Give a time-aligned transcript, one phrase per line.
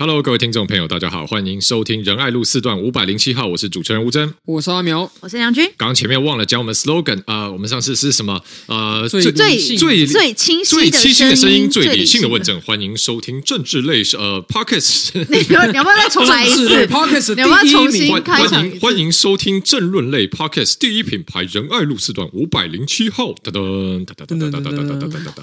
[0.00, 5.64] Hello，各位听众朋友，大家好，欢迎收听仁爱路四段五百零七号，我是主持人吴峥，我是阿苗，我是梁军。
[5.76, 8.40] 刚刚前面忘了讲我们 slogan 啊、呃，我们上次是什么？
[8.66, 9.32] 呃，最最
[9.76, 12.54] 最最清晰最清晰的声音，最最理性的问政。
[12.54, 16.68] 政，欢迎收听政治类呃 Pocket，你要你要不要再重来一次？
[16.86, 18.70] Pocket，你要不要重第一名新开欢场欢？
[18.70, 23.34] 迎欢迎收听政论类 Podcast 第一品牌仁爱路四段五百零七号。
[23.42, 25.42] 噔噔噔噔噔噔噔噔噔噔噔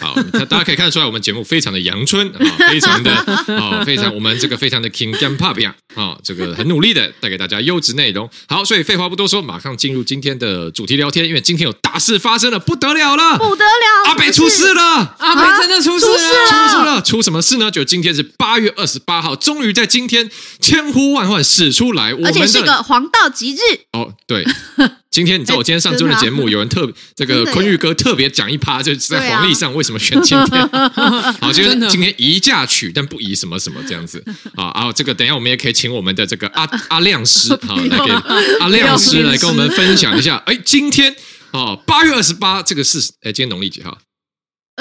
[0.00, 0.06] 噔。
[0.06, 0.14] 好，
[0.46, 8.28] 大家可以看得出来，我们节目非常的阳春啊，非常的啊，非常我们这个非常的 King Jam Pop 呀啊，这个很努力的带给大家优质内容。
[8.48, 15.16] 好，所以废话不多说，马上进入今天的主题聊天，因为今天有大事发生了，不得了了，不得了，阿北出事了。
[15.18, 17.70] 阿北真的出事了，出事了，出什么事呢？
[17.70, 20.30] 就今天是八月二十八号，终于在今天
[20.60, 23.58] 千呼万唤始出来，我们的而且是个黄道吉日。
[23.92, 24.44] 哦，对，
[25.10, 30.68] 今天你知道我今天上周的节目，有人特这个坤玉哥特别讲一趴，就是在黄历上为什么选今天？
[31.40, 34.22] 好，就是今天宜嫁娶，但不宜什么什么这样子
[34.54, 34.92] 啊啊！
[34.92, 38.12] 这个等一下我们也可以请我们的这个阿 阿亮师啊来给
[38.60, 40.36] 阿亮师来跟我们分享一下。
[40.46, 41.12] 哎，今天
[41.50, 43.98] 哦，八月二十八这个是哎，今天农历几号？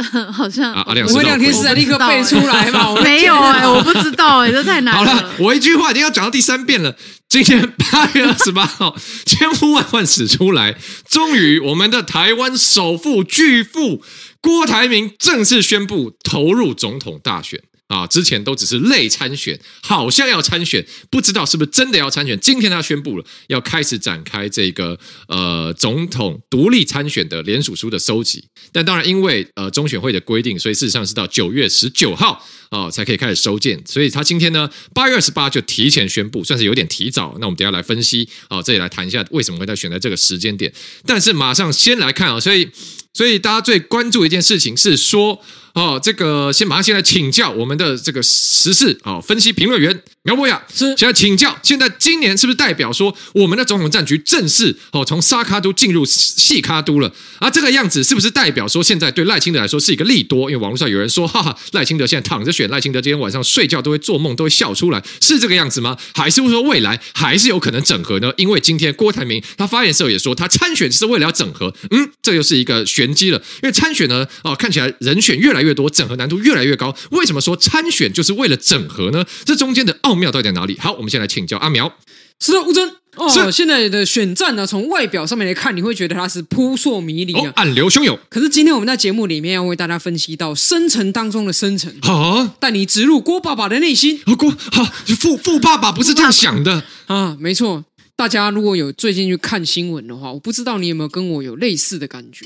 [0.31, 2.93] 好像啊阿亮我们两天时间立刻背出来嘛？
[3.03, 6.95] 没有哎，我不知道哎，这太难好了，我一句话已经要讲到第三遍了。
[7.27, 10.75] 今天八月二十八号，千呼万唤始出来，
[11.07, 14.03] 终于我们的台湾首富巨富
[14.41, 17.61] 郭台铭正式宣布投入总统大选。
[17.89, 22.39] 啊，之前都只是类参选，好像要参选，不知道是不是真的要参选。
[22.39, 28.47] 今天他宣布了，要开始展开这个呃总统独立参选的联署书的收集。
[28.71, 33.81] 但当然，因为呃中选会的规定，所以事实上是到九月十九号啊、才可以开始收件。
[33.87, 37.35] 所以他今天呢，八月二十八就提前宣布，算是有点提早。
[37.39, 40.71] 那我们等下来分析啊、这里来谈一下为什么会在选在这个时间点。
[41.07, 42.69] 但是马上先来看啊，所以
[43.13, 45.41] 所以大家最关注一件事情是说。
[45.75, 57.11] 哦，这个先马上先来请教我们的这个时事啊分析评论员苗博雅，是现在请教，现在今年是不是代表说我们的总统战局正式哦从沙卡都进入细卡都了？
[57.39, 60.51] 啊，这个样子是不是代表说现在对赖清德来说是一个利多？
[60.51, 65.97] 因为网络上有人说，哈哈，赖清德现在躺着选，赖清德今天晚上睡觉都会做梦，都会笑出来，是这个样子吗？
[66.13, 68.31] 还是说未来还是有可能整合呢？
[68.37, 76.95] 因为今天郭台铭他发言时候也说，他参选是为了要整合，嗯，这又是一个玄机了，因为参选呢，哦，看起来人选越来越多，整合难度越来越高。
[77.09, 79.25] 为什么说参选就是为了整合呢？
[79.43, 80.77] 这中间的奥妙到底在哪里？
[80.79, 81.91] 好，我们先来请教阿苗。
[82.39, 87.33] 是的，吴尊哦，是现在的选战呢，从外表上面来看，你会觉得它是扑朔迷离。
[87.55, 88.17] 暗流汹涌。
[88.29, 94.85] 可是今天我们在节目里面要为大家分析到深层当中的深层，好，带你植入郭爸爸的内心哦郭好
[95.19, 96.83] 富富爸爸不是这样想的。
[97.07, 97.35] 啊！
[97.39, 97.83] 没错，
[98.15, 102.45] 大家如果有最近去看新闻的话，我不知道你有没有跟我有类似的感觉？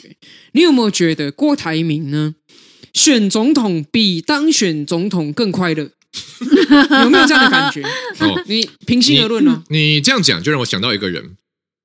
[0.53, 2.33] 你有没有觉得郭台铭呢，
[2.94, 5.89] 选总统比当选总统更快乐？
[7.03, 7.81] 有没有这样的感觉？
[8.19, 11.35] 哦，你平心而论呢、你这样讲就让我想到一个人，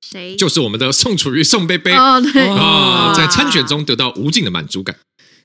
[0.01, 0.35] 谁？
[0.35, 4.95] 就是我们的宋楚瑜宋贝贝哦，对，啊，在参选中得到无尽的满足感。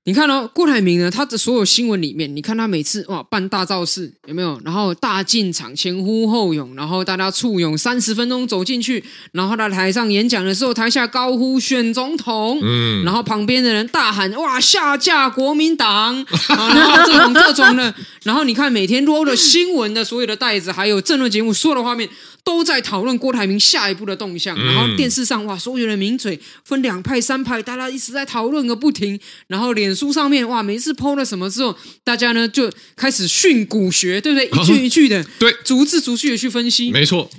[0.06, 4.60] 你看哦，郭台铭呢，他的所有新闻里面，你看他每次哇办大造势有没有？
[4.62, 17.94] 然后大进场，前呼后拥，然后大家簇拥三十分钟走进去，然后在台上演讲的时候，台下高呼选总统，嗯，然后旁边的人大喊哇下架国民党，啊、然后这种各种的，
[18.24, 22.06] 然后你看每天录的新闻的所有的袋子，还有政论节目所有的画面。
[22.44, 29.18] 都在讨论郭台铭下一步的动向，然后电视上哇，所有的名嘴分两派三派，大家一直在讨论个不停。
[29.46, 34.46] 然后脸书上面哇，每次 PO 了什么之后，大家呢就开始训诂学，对不对？
[34.60, 37.30] 一句一句的，对，逐字逐句的去分析，没错，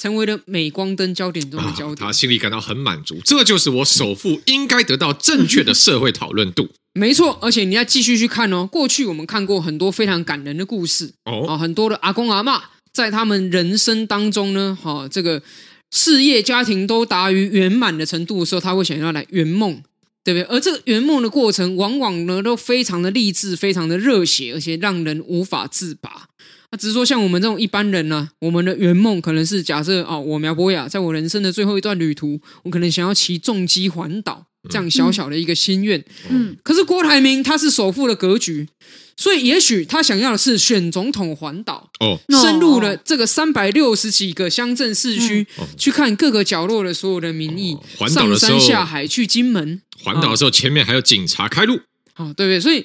[0.00, 1.96] 成为了镁光灯焦点中的焦点。
[1.96, 6.68] 他心里感到很满足，这就是我首富应该得到正确的社会讨论度。
[6.94, 8.66] 没错，而且你要继续去看哦。
[8.70, 12.62] 过去我们看过很多非常感人的故事哦，啊，很多的阿公阿妈。
[12.92, 15.42] 在他们人生当中呢，哈，这个
[15.90, 19.82] 事业家庭都达于圆满的程度的时候，他会想要来圆梦，
[20.24, 20.42] 对不对？
[20.44, 26.28] 而这个圆梦的过程，往往呢都非常的励志，非常的热血，而且让人无法自拔。
[26.72, 36.04] 那只是说，像我们这种一般人呢、我们的圆梦可能是假设啊，我苗博雅在我人生的最后一段旅途，我可能想要骑重机环岛，这样小小的一个心愿。
[36.28, 38.68] 嗯，可是郭台铭他是首富的格局。
[39.16, 47.76] 所以，也许他想要的是选总统环岛哦，深入了这个三百六十几个乡镇市区，嗯、去看各个角落的所有的民意。
[47.96, 51.76] 环岛的时候，上山下海去金门，环岛的时候前面还有警察开路，
[52.14, 52.58] 啊、哦，对不对？
[52.58, 52.84] 所以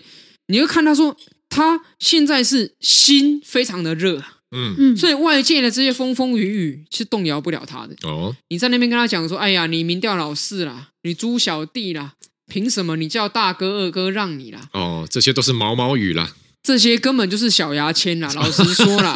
[0.49, 1.17] 你会看他说，
[1.49, 7.95] 他现在是心非常的热，嗯嗯，所以外界的这些风风雨雨是动摇不了他的。
[8.03, 12.13] 哦，你在那边跟他讲说，哎呀，你民调老四啦，你猪小弟啦。
[12.51, 14.69] 凭什么你叫大哥二哥让你啦？
[14.73, 16.35] 哦，这些都是毛毛雨啦。
[16.63, 18.27] 这些根本就是小牙签啦。
[18.33, 19.13] 老实说啦，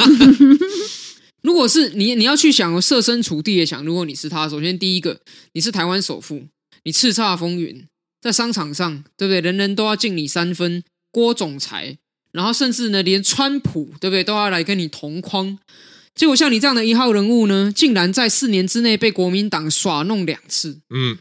[1.42, 5.20] 如果是你，你要去想设身处地的想，如果你是他，首先第一个，
[5.52, 6.46] 你是台湾首富，
[6.84, 7.84] 你叱咤风云，
[8.20, 9.40] 在商场上，对不对？
[9.40, 11.98] 人人都要敬你三分，郭总裁，
[12.34, 15.56] 然后甚至呢，连川普，对不对，都要来跟你同框。
[16.16, 20.80] 结果像你这样的一号人物呢，竟然在四年之内被国民党耍弄两次。
[20.90, 21.16] 嗯，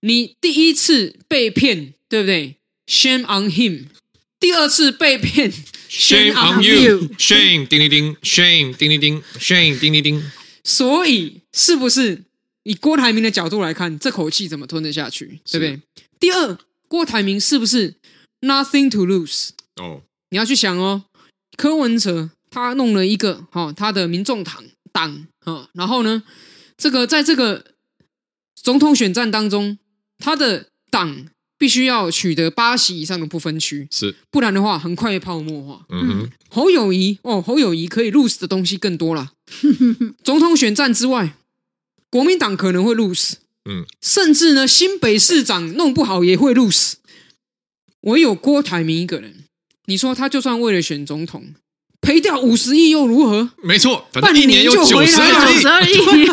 [0.00, 2.56] 你第一次被骗，对不对
[2.86, 3.84] ？Shame on him。
[4.40, 5.52] 第二次被骗
[5.90, 10.22] ，Shame on you，Shame 叮叮叮，Shame 叮叮叮，Shame 叮叮叮。
[10.62, 12.24] 所以是不是
[12.62, 15.40] 以郭台铭的角度来看，这口气怎么吞得下去？
[15.50, 15.80] 对不对？
[16.18, 16.58] 第二，
[16.88, 17.94] 郭台铭是不是
[18.40, 19.50] nothing to lose？
[19.76, 20.02] 哦，
[20.34, 21.04] 你要去想哦，
[21.56, 22.30] 柯文哲。
[22.50, 26.22] 他弄了一个哈、哦，他的民众党党啊，然后呢，
[26.76, 27.64] 这个在这个
[28.54, 29.76] 总统选战当中，
[30.18, 31.26] 他的党
[31.58, 35.84] 必须要取得八席以上的不分区，是，不然的话很快会泡沫化。
[35.88, 39.32] 嗯哼，侯友谊哦，侯友谊可以 lose 的东西更多了。
[40.22, 41.36] 总统选战之外，
[42.08, 43.34] 国民党可能会 lose，
[43.64, 46.94] 嗯，甚至呢，新北市长弄不好也会 lose。
[48.02, 49.43] 唯有郭台铭一个人，
[49.86, 51.54] 你说他就算为了选总统。
[52.00, 53.48] 赔掉五十亿又如何？
[53.62, 56.28] 没错，半年就回来了九十二亿。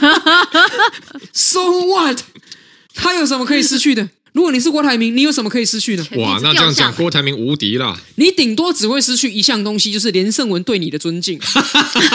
[1.32, 2.20] So what？
[2.94, 4.10] 他有什么可以失去的？
[4.34, 6.06] 如果你是郭台铭，你有什么可以失去的？
[6.18, 7.98] 哇，那这样讲，郭台铭无敌啦！
[8.16, 11.40] 你顶多只会失去一项东西，就是连胜文对你的尊敬。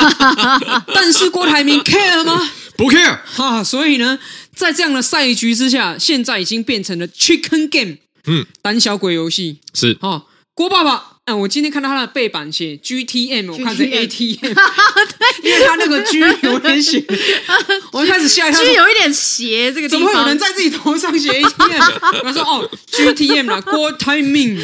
[0.92, 2.50] 但是郭台铭 care 吗？
[2.76, 3.18] 不 care。
[3.24, 4.18] 哈，所以呢，
[4.54, 7.96] 在这样的赛局之下，现在已经变成了 Chicken Game，
[8.26, 9.96] 嗯，胆小鬼游戏是。
[10.02, 11.15] 哦，郭爸爸。
[11.26, 14.46] 嗯、啊，我今天看到他的背板写 GTM，我看成 ATM，
[15.42, 17.04] 因为他那个 G 有点写，
[17.90, 21.80] 我一开始吓一跳，G 有一点斜，这个怎么会有人在自己头上写 ATM？
[22.22, 24.56] 他 说哦，GTM 啦，郭台铭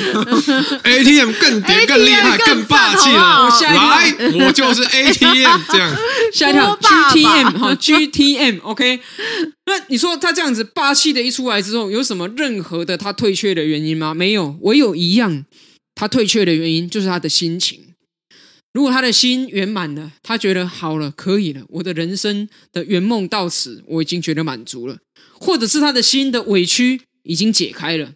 [0.84, 3.44] ，ATM 更点更厉害，更霸气了。
[3.44, 5.96] 我吓一跳，来，我就是 ATM，这样
[6.32, 9.00] 吓一跳，GTM 哈，GTM，OK。
[9.66, 14.14] 那你说他这样子霸气的一出来之后，有什么任何的他退却的原因吗？
[14.14, 15.44] 没有，唯有一样。
[15.94, 17.94] 他退却的原因就是他的心情。
[18.72, 24.98] 如果他的心圆满了，他觉得好了，可以了，我的人生的圆梦到此，我已经觉得满足了。
[25.38, 28.14] 或者是他的心的委屈已经解开了，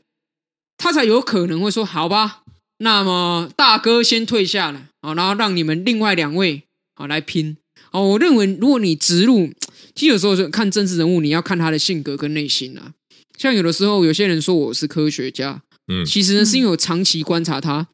[0.78, 2.42] 他才有可能会说：“好吧，
[2.78, 6.62] 那么大哥先退下了啊，然后让你们另外两位
[6.94, 7.58] 啊来拼。”
[7.92, 9.52] 哦，我认为如果你植入，
[9.94, 12.94] 其实有时候看政治人物，你要看他的性格跟内心啊。
[13.36, 15.62] 像有的时候，有些人说我是科学家。
[15.88, 17.86] 嗯，其实呢，是因为我长期观察他，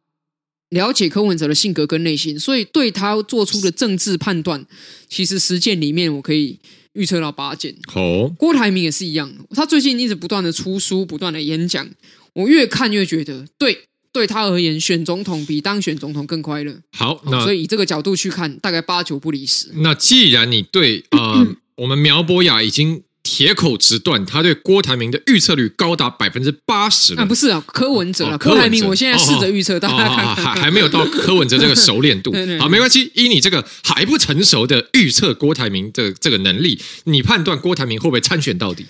[0.70, 4.64] 了解柯文哲的性格跟内心，所以对他做出的政治判断，
[5.08, 6.58] 其实实践里面我可以
[6.94, 7.76] 预测到八件。
[7.94, 11.86] 哦，郭台铭也是一样，他最近一直不断的出书，不断的演讲，
[12.32, 16.74] 我越看越觉得，对，对他而言，选总统比当选总统更快乐。
[16.96, 19.68] 好，那所以以这个角度去看，大概八九不离十。
[19.74, 23.02] 那既然你对啊，呃、 我们苗博雅已经。
[23.22, 27.24] 铁口直断，他对郭台铭的预测率高达百分之八十啊！
[27.24, 32.32] 不是啊，柯文哲啊，柯台铭，我现在试着预测，大家看，还还没有到柯文哲这个熟练度。
[32.58, 38.86] 好，没关系，依你这个还不成熟的预测郭台铭的这个能力，你判断郭台铭会不会参选到底？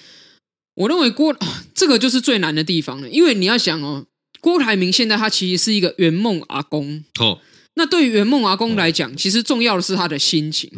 [0.77, 1.37] 我认为郭
[1.75, 4.07] 这个就是最难的地方了，因为你要想哦，
[4.41, 7.05] 郭台铭现在他其实是一个圆梦阿公。
[7.21, 7.41] 哦，
[7.75, 10.71] 那对于圆梦阿公来讲，其实重要的是他的心情，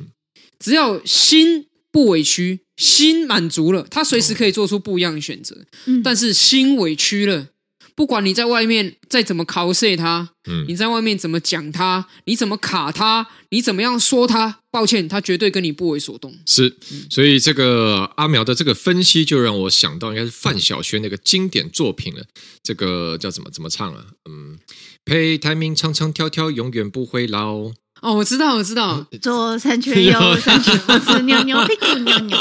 [0.58, 2.63] 只要心不委屈。
[2.76, 5.57] 心满足了，他随时可以做出不一样的选择。
[5.87, 7.49] 嗯，但是心委屈了，
[7.95, 16.35] 不管你在外面再怎么 cos 他，嗯，你在外面怎么讲他，你怎么卡他，你怎么样说他，抱歉，他绝对跟你不为所动。
[16.47, 16.76] 是，
[17.09, 22.25] 所以这个阿苗的这个分析，就让我想到应该是范晓萱那个经典作品了。
[22.62, 24.04] 这个叫怎么怎么唱啊？
[24.28, 24.59] 嗯，
[25.04, 27.73] 陪台铭唱唱跳跳，永远不会老。
[28.04, 32.38] 哦，我知道，我知道， 左三圈，右 三圈，我是扭扭 屁股扭扭。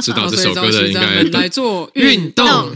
[0.00, 2.74] 知道这首歌的应该来做运动，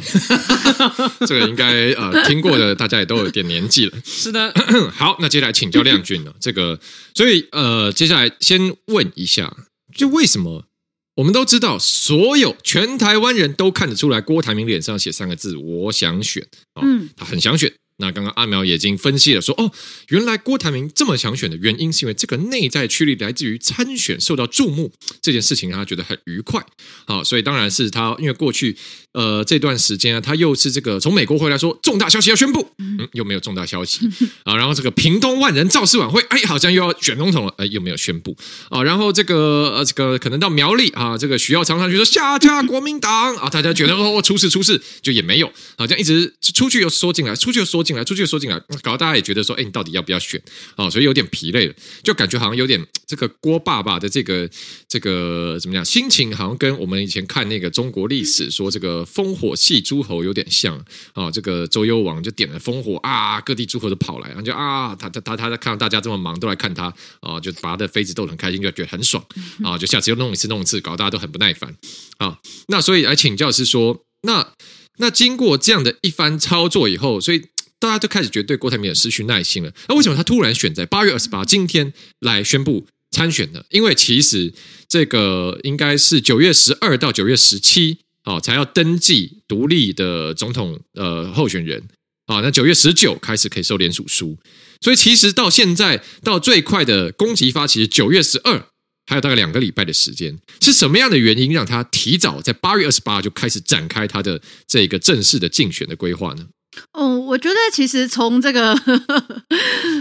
[1.27, 3.97] 这个应该呃听过的，大家也都有点年纪了。
[4.05, 4.53] 是的，
[4.95, 6.35] 好，那接下来请教亮君了。
[6.39, 6.79] 这个，
[7.15, 9.57] 所以呃，接下来先问一下，
[9.97, 10.67] 就为什么
[11.15, 16.47] 我们都知道，所有全台湾人都看得出来，郭台铭脸上写三个字“我想选”，
[16.83, 17.73] 嗯，他很想选。
[18.03, 19.71] 那刚刚阿苗也已经分析了说，说哦，
[20.09, 24.91] 原来郭台铭这么想选的原因，是因为这个内在驱力来自于参选受到注目
[25.23, 26.61] 这件事情，让他觉得很愉快。
[27.07, 28.77] 好，所以当然是他，因为过去
[29.13, 34.01] 呃这段时间啊，他又是这个从美国回来说重大消息要宣布，嗯，又没有重大消息
[34.43, 34.57] 啊。
[34.57, 38.37] 然后这个屏东万人造势晚会，哎，好像又要选总统了，哎，又没有宣布
[38.69, 38.83] 啊。
[38.83, 47.92] 然后这个呃这个可能到苗栗啊，这个徐耀昌上去说下架国民党啊，大家觉得哦出事出事，就也没有，好像一直出去又缩进来，出去又缩进。
[47.93, 50.43] 进来，出去说进来，搞得大家也觉得说，哎，你到底要不要选？
[50.77, 54.49] 哦，所以有点疲累了，就感觉好像有点这个郭爸爸的这个
[54.89, 55.85] 这个怎么样？
[55.85, 60.77] 心情好像跟我们以前看那个中国历史说这个烽火戏诸侯有点像
[61.13, 61.31] 啊、哦。
[61.31, 69.23] 这个周幽王就点了烽火啊，各地诸侯都跑来，然后就啊，他他他他看到大家这么忙，都来看他啊，就把他的妃子逗得很开心，就觉得很爽
[69.63, 71.75] 啊，就下次又弄一次弄一次，搞得大家都很不耐烦
[72.19, 72.39] 啊。
[72.69, 74.55] 那所以来请教是说，那
[74.99, 77.43] 那经过这样的一番操作以后，所以
[77.83, 79.73] 大家都开始觉得对郭台铭也失去耐心了。
[79.89, 83.63] 那为什么他突然选在八月二十八今天来宣布参选呢？
[83.71, 84.55] 因为其实
[84.89, 87.99] 这个应该是九月十二到九月十七。
[88.25, 91.83] 哦，才要登记独立的总统呃候选人
[92.27, 94.39] 啊，那九月十九开始可以收联署书，
[94.81, 98.65] 所以其实到现在到最快的攻击发起九月十二，
[99.07, 106.47] 还有大概两个礼拜的时间，是什么样的原因让他提早在八月二十八就开始展开他的这个正式的竞选的规划呢？
[106.93, 108.75] 哦，我觉得其实从这个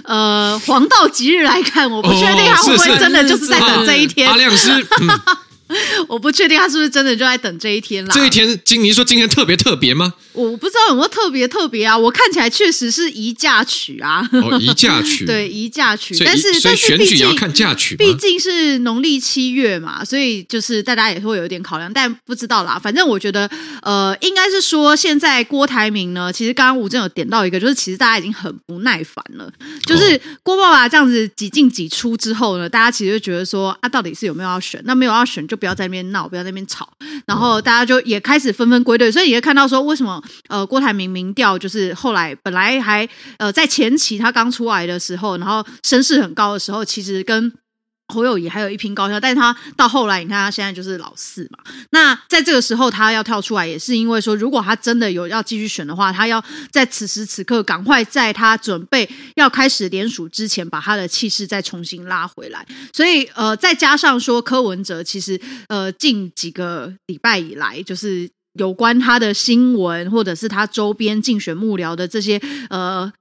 [0.06, 4.30] 呃黄道吉日来看，我不确定他会不会真的就是在等这一天。
[4.30, 4.70] 阿亮师。
[5.72, 8.13] 嗯 我不确定他是不是真的就在等这一天啦。
[8.13, 10.13] 这一天，今你说今天特别特别吗？
[10.34, 11.98] 我不知道有没有特别特别啊。
[11.98, 14.28] 我看起来确实是宜嫁娶啊。
[14.34, 15.25] 哦，宜嫁娶。
[15.28, 16.18] 对，宜嫁娶。
[16.24, 17.96] 但是所以选举也要看嫁娶。
[17.96, 22.78] 毕竟是农历七月嘛，所以就是大家也会有点考量，但不知道啦。
[22.78, 23.50] 反正我觉得，
[23.82, 29.51] 呃，应该是说现在郭台铭呢，其实刚刚吴正有点到一个，就是其实大家已经很不耐烦了。
[29.86, 34.82] 就是郭爸爸这样子几进几出之后呢，大家其实就觉得说啊，到底是有没有要选？
[34.86, 35.61] 那没有要选就。
[35.62, 36.89] 不要在那边闹，不要在那边吵，
[37.27, 47.53] 然后大家就也开始纷纷归队，所以你会看到说，为什么呃郭台铭民调就是后来本来还呃在前期他刚出来的时候，然后声势很高的时候，其实跟。
[48.12, 51.58] 侯友宜还有一拼高下，但是他到后来，你看他现在就是老四嘛。
[51.91, 62.65] 那在这个时候，他要跳出来，也是因为说，如果他真的有要继续选的话，他要在此时此刻赶快在他准备要开始连署之前，把他的气势再重新拉回来。
[62.94, 65.39] 所以，呃，再加上说柯文哲，其实
[65.70, 72.39] 呃近几个礼拜以来，就是有关他的新闻，或者是他周边竞选幕僚的这些
[72.70, 73.12] 呃。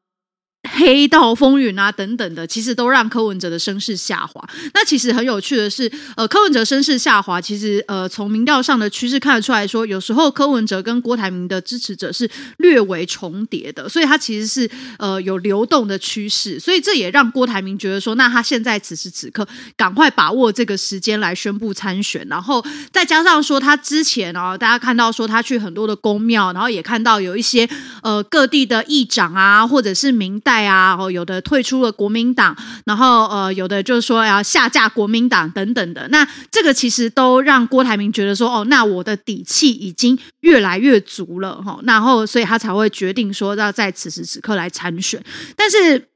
[0.69, 4.47] 黑道风云啊，等等的，其实都让柯文哲的声势下滑。
[4.75, 16.61] 那其实很有趣的是，呃，柯文哲声势下滑，其实呃，从民调上的趋势看得出来说，有时候柯文哲跟郭台铭的支持者是略微重叠的，所以他其实是呃有流动的趋势。
[16.61, 22.63] 所以这也让郭台铭觉得说，那他现在此时此刻赶快把握这个时间来宣布参选，然后
[22.93, 27.69] 再加上说他之前啊，大家看到说他去很多的宫庙，然后也看到有一些
[28.03, 36.09] 呃各地的议长啊，或者是民代啊，哦，有的退出了国民党，然后呃，有的就是说要下架国民党等等的。
[36.09, 41.79] 那这个其实都让郭台铭觉得说，哦，那我的底气已经越来越足了，哈。
[41.85, 45.23] 然后，所以他才会决定说要在此时此刻来参选。
[45.57, 46.09] 但是，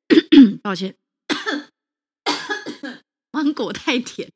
[0.62, 0.94] 抱歉，
[3.32, 4.28] 芒果太甜。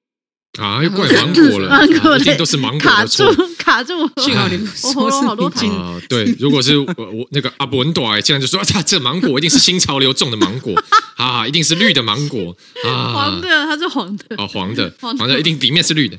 [0.58, 3.26] 啊，又怪芒果了， 芒果、啊、一定都是芒果的错，
[3.58, 10.74] 卡住，幸好你们说是好多啊，对，如果是我我那个阿伯文短，竟然就说啊，这芒果一定是新潮流种的芒果，
[11.16, 12.56] 啊，一定是绿的芒果。
[12.86, 16.16] 啊，黄的，它是黄的，哦，黄的， 黄的，一定里面是绿的，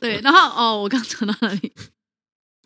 [0.00, 1.72] 对，然后哦，我刚讲到哪里？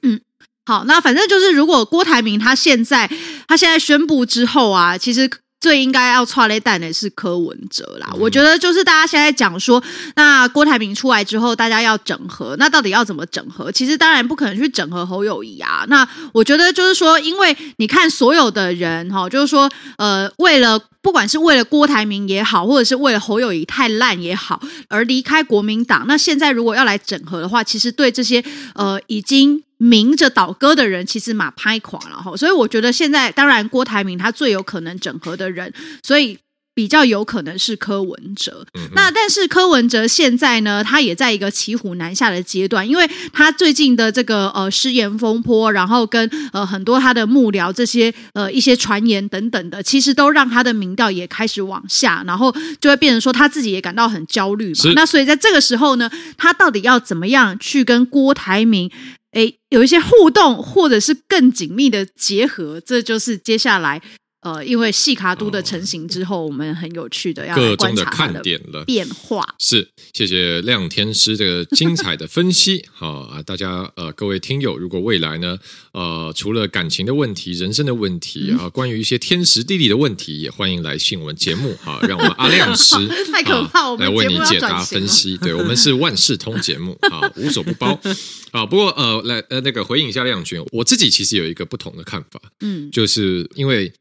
[0.03, 0.21] 嗯，
[0.65, 3.11] 好，那反正就是，如果郭台铭他现在
[3.47, 5.31] 他现在宣布之后啊，其实。
[5.61, 9.83] 最应该要踹雷蛋的是柯文哲啦，我觉得就是大家现在讲说，
[10.15, 13.73] 那郭台铭出来之后，大家要整合，那到底要怎么整合？
[13.73, 15.85] 其实当然不可能去整合侯友谊啊。
[15.89, 29.65] 那我觉得就是说，因为你看所有的人哈，就是说，呃，为了不管是为了郭台铭也好，或者是为了侯友谊太烂也好，而离开国民党，那现在如果要来整合的话，其实对这些呃已经。
[29.79, 36.37] 明着倒戈的人其实马拍垮了哈，所以我觉得现在当然郭台铭他最有可能整合的人，所以
[36.75, 38.67] 比较有可能是柯文哲。
[38.75, 54.93] 嗯、那但是柯文哲现在呢，他也在一个骑虎难下的阶段，因为他最近的这个呃失言风波，然后跟呃很多他的幕僚这些呃一些传言等等的，其实都让他的民调也开始往下，然后就会变成说他自己也感到很焦虑嘛。
[54.97, 58.91] 那所以在这个时候呢，他到底要怎么样去跟郭台铭？
[59.39, 64.03] 诶，有一些互动，或者是更紧密的结合，这就是接下来
[64.41, 69.45] 呃，因为细卡都的成型之后，我们很有趣的要各种的看点了变化。
[69.59, 72.87] 是，谢谢亮天师这个精彩的分析。
[72.95, 75.59] 好啊，大家呃，各位听友，如果未来呢，
[75.93, 82.95] 呃，除了感情的问题、人生的问题啊，关于一些天时地利的问题，也欢迎来信我们节目哈，让我们阿亮师
[83.33, 85.37] 太可怕，来为你解答分析。
[85.39, 87.99] 对，我们是万事通节目啊，无所不包
[88.53, 88.65] 啊。
[88.65, 93.93] 不过呃，来呃，那个回应一下亮君，我自己其实有一个不同的看法，嗯，就是因为。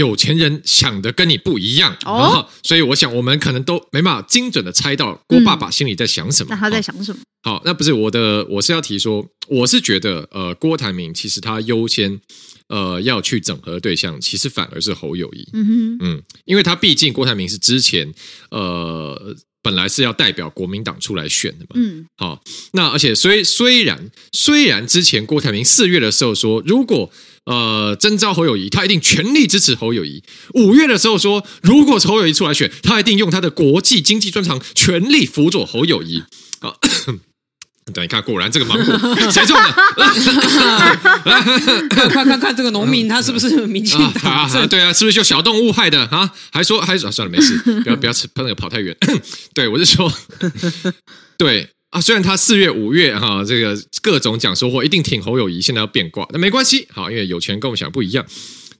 [0.00, 6.48] 有钱人想的跟你不一样，哦，所以我想我们可能都没办法精准的猜到郭爸爸心里在想什么。
[6.50, 7.20] 那他在想什么？
[7.42, 12.18] 好，那不是我的，我是要提说，我是觉得，呃，郭台铭其实他优先，
[12.68, 15.46] 呃，要去整合对象，其实反而是侯友谊。
[15.52, 18.12] 嗯哼，嗯，因为他毕竟郭台铭是之前，
[18.50, 19.36] 呃。
[19.62, 22.42] 本来是要代表国民党出来选的嘛，嗯，好，
[22.72, 27.12] 那而且虽虽然虽然之前郭台铭四月的时候说，如果
[27.44, 30.22] 呃征召侯友谊，他一定全力支持侯友谊；
[30.54, 36.22] 五月的时候说，如果侯友谊出来选，他一定用他的国际经济专长全力辅佐侯友谊。
[36.60, 36.74] 啊。
[37.92, 38.96] 对，你看，果然这个芒果
[39.32, 39.74] 谁种的？
[42.12, 44.12] 快看看这个农民，他是不是民进党？
[44.32, 46.30] 啊，对啊，是不是就小动物害的啊？
[46.52, 48.96] 还说还说、啊、算了，没事，不要不要吃，那个跑太远。
[49.54, 50.12] 对，我是说，
[51.36, 58.26] 对啊，虽然他四月五月哈、啊，这个各种讲说话一定挺侯友宜，现在要变卦，那没关系，好，因为有钱跟我们想的不一样。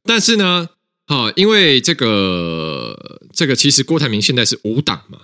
[0.04, 0.68] 但是呢，
[1.06, 5.18] 哈，因为这个这个，其实郭台铭现在是无党嘛。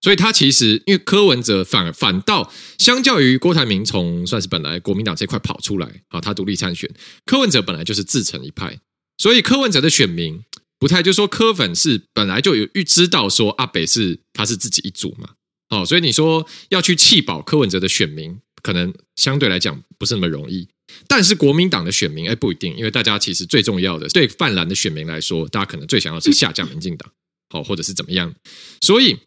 [0.00, 6.90] 所以他其实，因为柯文哲反反倒相较于郭台铭，从算是本来国民党这块跑出来啊，他独立参选，
[7.24, 8.78] 柯文哲本来就是自成一派，
[9.16, 10.44] 所以柯文哲的选民
[10.78, 15.30] 不太，就是说柯粉是本来就有预知道说阿北是他是自己一组嘛，
[15.70, 20.68] 哦，所以你说要去弃保柯文哲的选民，可能相对来讲不是那么容易，
[21.06, 27.10] 但是国民党的选民哎不一定，因为大家其实最重要的对泛蓝的选民来说，大家可能最想要是下降民进党，
[27.50, 28.34] 好或者是怎么样，
[28.80, 29.18] 所以。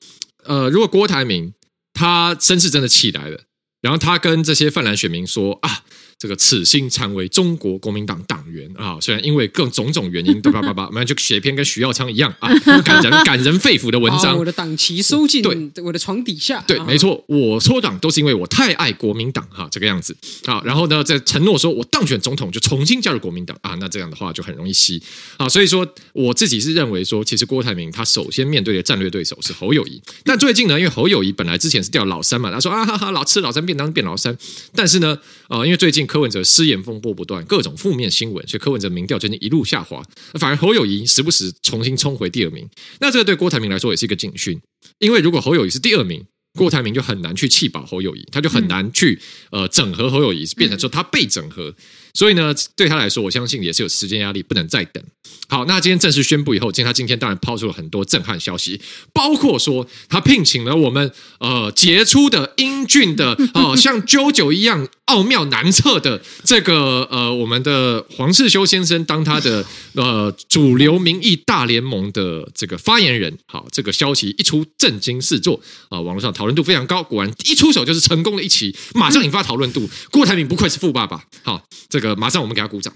[0.44, 1.54] 呃，如果郭台铭
[1.92, 3.42] 他声势真的起来了，
[3.82, 5.84] 然后他跟这些泛蓝选民说啊。
[6.20, 12.52] 这个此心参为中国国民党党员啊，虽然因为各种种原因，叭叭叭叭，我们就写一篇跟徐耀昌一样啊，
[12.84, 14.36] 感人感人肺腑的文章。
[14.36, 16.64] 我的党旗收进对我的床底下。
[16.66, 20.60] 对，没错，我脱党都是因为我太爱国民党哈，这个样子啊。
[20.66, 25.00] 然后呢，在承诺说我当选总统就重新加入国民党啊，那这样的话就很容易吸
[25.38, 25.48] 啊。
[25.48, 30.02] 所以说，我自己是认为说，其实郭台铭他首先面对的战略对手是侯友谊。
[30.24, 34.36] 但最近呢，因为侯友谊本来之前是掉老三嘛，他说啊哈哈，老吃老三便当变老三。
[34.74, 35.16] 但是呢，
[35.48, 36.07] 啊，因为最近。
[36.08, 40.02] 柯文哲失言风波不断，各种负面新闻，所以柯文哲民调最近一路下滑，
[40.40, 42.68] 反而侯友谊时不时重新冲回第二名。
[43.00, 44.60] 那这个对郭台铭来说也是一个警讯，
[45.00, 49.20] 因为如果侯友谊是第二名，郭台铭就很难去弃保侯友谊，他就很难去
[49.52, 51.76] 呃整合侯友谊，变成说他被整合。
[52.14, 55.04] 所以呢，对他来说，我相信也是有时间压力，不能再等。
[55.50, 58.82] 好，那今天正式宣布以后，今天他今天当然抛出了很多震撼消息，
[59.14, 61.10] 包括说他聘请了我们
[61.40, 73.38] 呃杰出的英俊的哦、呃，像 JoJo 一样奥妙难测的这个呃我们的黄世修先生当他的呃主流民意大联盟的这个发言人。
[73.46, 77.02] 好，这个消息一出，震惊四座啊、网络上讨论度非常高。
[77.02, 79.90] 果然一出手就是成功的一期，马上引发讨论度。
[80.12, 81.24] 郭台铭不愧是富爸爸。
[81.44, 82.18] 好，这个。
[82.18, 82.92] 马上我们给他鼓掌。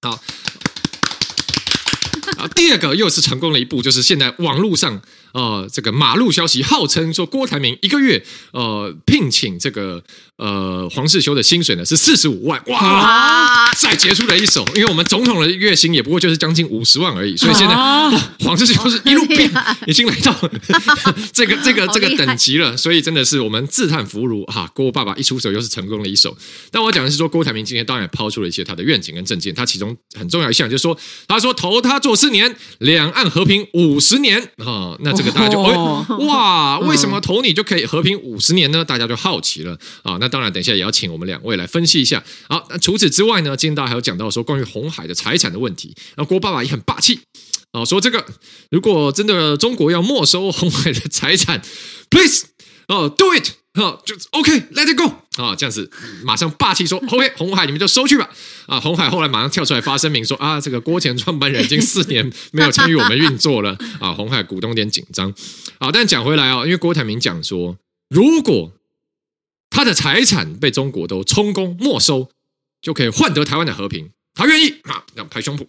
[0.00, 0.18] 好，
[2.38, 5.02] 啊，第二个又是成功了一步，就是现在网络上。
[5.32, 10.02] 呃，这个马路消息号称说，郭台铭一个月呃聘请这个
[10.36, 13.70] 呃黄世修的薪水呢是四十五万，哇！
[13.74, 18.10] 再杰出的一手，因为我们总统的月薪也不过就是将近五十万而已，所以现在、哦、
[18.40, 19.50] 黄世修是一路变，
[19.86, 20.34] 已经来到
[21.32, 26.36] 这个这个这个等级了，所以真的是我们自叹弗如哈，郭爸爸一出手又是成功了一手。
[26.70, 35.17] 但我讲的是说，郭台铭今天当然也抛出了一些他的愿景跟政见，他其中很重要一项就是说，他说投他做四年，两岸和平五十年啊，那。
[35.18, 38.84] 这个大家就哦哇，为什么投你就可以和平五十年呢？
[38.84, 40.16] 大家就好奇了啊。
[40.20, 42.22] 那当然，等一下也要请我们两位来分析一下。
[42.48, 45.92] 好，那除此之外呢，今天大家还有讲到说关于红海的财产的问题。
[46.16, 47.18] 那郭爸爸也很霸气
[47.72, 48.24] 啊，说这个
[48.70, 51.60] 如果真的中国要没收红海的财产
[52.08, 52.46] ，please
[52.88, 53.50] 哦，do it。
[53.74, 55.04] 哦，就 OK，Let it go
[55.40, 55.88] 啊，这样子
[56.24, 58.28] 马上霸气说 OK，红海你们就收去吧。
[58.66, 65.32] 啊，红海后来马上跳出来发声明说啊，这个郭前创办人已经四年没有参与我们运作了啊，红海股东有点紧张。
[65.78, 67.76] 好，但讲回来啊，因为郭台铭讲说，
[68.08, 68.72] 如果
[69.70, 72.28] 他的财产被中国都充公没收，
[72.82, 75.64] 就可以换得台湾的和平，他愿意啊，这样拍胸脯，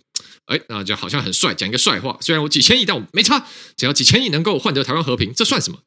[0.46, 2.18] 哎，那就好像很帅，讲一个帅话。
[2.22, 3.46] 虽然我几千亿，但我没差，
[3.78, 5.78] 只要几千亿能够换得台湾和平，这算什么？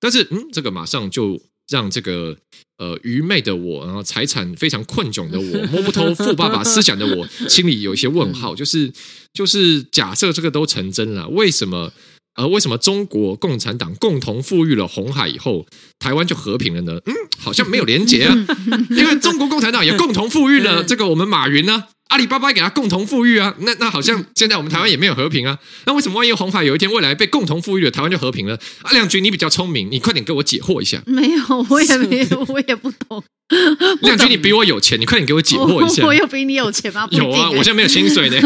[0.00, 1.40] 但是，嗯，这个马上就。
[1.68, 2.36] 让这个
[2.78, 8.92] 呃愚昧的我，然后财产非常困窘的我， 摸不透富爸爸思想的我， 心里有一些问号，就是
[9.32, 11.92] 就是假设这个都成真了，为什么？
[12.36, 15.66] 呃，为什么中国共产党共同富裕了红海以后，
[15.98, 17.00] 台湾就和平了呢？
[17.06, 18.46] 嗯，好像没有连结啊，
[18.90, 21.88] 因为中国共产党也共同富裕了这个我们马云呢、啊。
[22.08, 25.58] 阿里巴巴给他共同富裕啊，那那好像现在我们台湾也没有和平啊。
[25.86, 28.58] 那为什么万一红海有一天未来被共同富裕了，台湾就和平了？
[28.82, 31.02] 阿亮君，你比较聪明，你快点给我解惑一下。
[31.06, 33.22] 没有，我也没有，我也不懂。
[34.02, 36.02] 亮君，你比我有钱，你快点给我解惑一下。
[36.04, 37.06] 我，我有比你有钱吗？
[37.10, 38.40] 有啊，我现在没有薪水呢。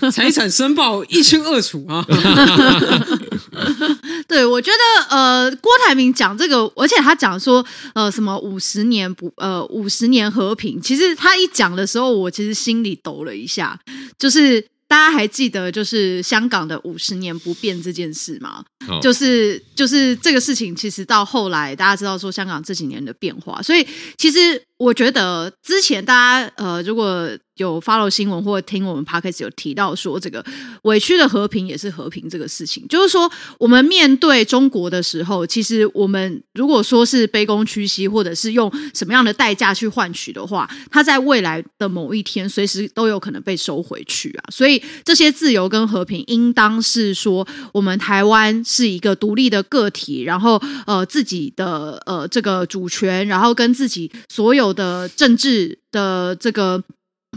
[0.10, 2.04] 财产申报一清二楚啊。
[4.28, 13.78] 对，我觉得呃，郭台铭讲这个，而且他讲说呃，什么五十年不呃五十年和平，其实他一讲的时候，我其实心里抖了一下，
[14.18, 18.64] 就是大家还记得就是香港的五十年不变这件事吗？
[18.88, 27.28] 哦、就是就是这个事情，其实到后来大家知道说香港这几年的变化，所以其实我觉得之前大家呃如果。
[27.60, 30.42] 有 follow 新闻或听我们 podcast 有提到说，这个
[30.82, 44.44] 委屈的和平也是和平这个事情，就是说我们面对中国的时候，其实我们如果说是卑躬屈膝，或者是用什么样的代价去换取的话，它在未来的某一天，随时都有可能被收回去啊。
[44.50, 56.82] 所以这些自由跟和平，应当是说我们台湾是一个独立的个体，然后呃自己的呃这个主权，然后跟自己所有的政治的这个。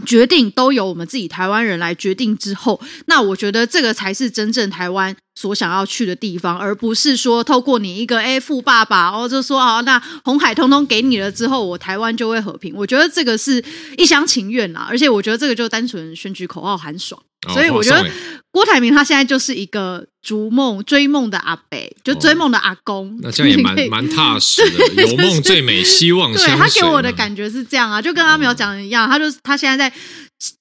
[0.04, 12.74] 决定都由我们自己台湾人来决定之后，那我觉得这个才是真正台湾所想要去的地方，而不是说透过你一个哎富爸爸哦，就说哦，那红海通通给你了之后，我台湾就会和平。
[12.76, 13.62] 我觉得这个是
[13.96, 18.08] 一厢情愿啦，而且我觉得这个就单纯选举口号喊爽，哦、所以我觉得
[18.50, 20.06] 郭台铭他现在就是一个。
[20.24, 25.04] 逐梦追梦的阿伯，就追梦的阿公，哦、那这样也蛮 蛮踏实的。
[25.04, 26.32] 有梦最美，希望。
[26.32, 29.94] 对，他给我的感觉是这样啊，就跟阿苗讲的一样，他就他现在在。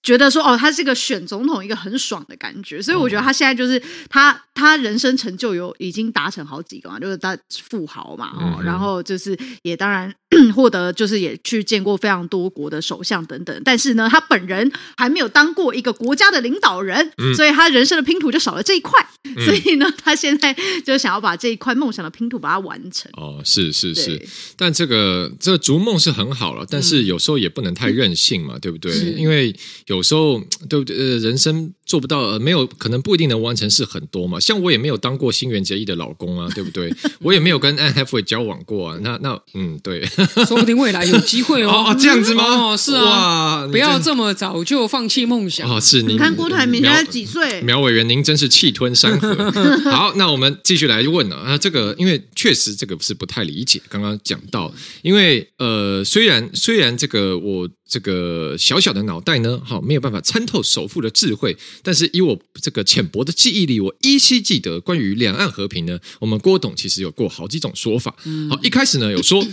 [0.02, 10.14] 觉得说哦，他是个选总统一个很爽的感觉，所以我觉得他现在就是他他人生成就有已经达成好几个嘛，就是他富豪嘛，哦，然后就是也当然
[10.54, 19.00] 获得就是也去见过非常多国的首相等等，但是呢，他本人还没有当过一个国家的领导人，所以他人生的拼图就少了这一块，
[19.46, 23.12] 所以呢，他现在就想要把这一块梦想的拼图把它完成。
[23.14, 24.22] 哦，是是是，
[24.56, 28.94] 但这个这个逐梦是很好了，但是有时候也不能太任性嘛，对不对？
[29.14, 29.56] 因为
[29.88, 30.98] 有时候，对不对？
[30.98, 34.40] 呃，人生做不到，呃，没有可能不一定能完成事很多嘛。
[34.40, 36.94] 像我也没有当过新垣结衣的老公啊，对不对？
[37.20, 38.98] 我也没有跟 Anne Hathaway 交往过啊。
[39.02, 40.06] 那那嗯，对，
[40.48, 41.86] 说不定未来有机会哦。
[41.90, 42.44] 哦，这样子吗？
[42.46, 43.66] 哦，是啊。
[43.66, 45.70] 哇，不要这么早就放弃梦想。
[45.70, 47.62] 哦，是你看郭台铭现在几岁？
[47.62, 49.36] 苗委员，您真是气吞山河。
[49.92, 51.58] 好，那我们继续来问了啊。
[51.58, 53.82] 这个因为确实这个是不太理解。
[53.90, 57.70] 刚刚讲到，因为呃，虽然虽然这个我。
[57.94, 68.16] 这个小小的脑袋呢，好没有办法参透首富的智慧，但是以我这个浅薄的记忆力，我依稀记得关于两岸和平呢，我们郭董其实有过好几种说法。
[68.50, 69.46] 好，一开始呢有说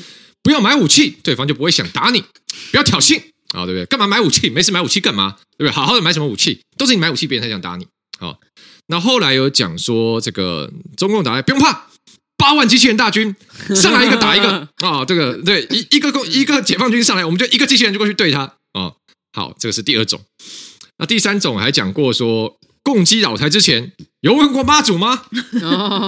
[0.42, 2.22] 不要买武器，对方就不会想打你；
[2.70, 3.84] 不要挑衅啊，对不对？
[3.84, 4.48] 干嘛买武器？
[4.48, 5.36] 没事买武器干嘛？
[5.58, 5.70] 对不对？
[5.70, 6.60] 好好的买什么武器？
[6.78, 7.86] 都是你买武器，别人才想打你。
[8.18, 8.40] 好，
[8.86, 11.89] 那后来有讲说这个中共打来不用怕。
[12.40, 13.34] 八万机器人大军
[13.76, 15.04] 上来一个打一个啊、哦！
[15.06, 18.96] 这个对一一个共一个解放军上来，我们就一个机器人就过去对他啊、哦！
[19.32, 20.20] 好，这个是第二种。
[20.98, 25.26] 那第三种还讲过说，共击扰台之前有问过妈祖吗？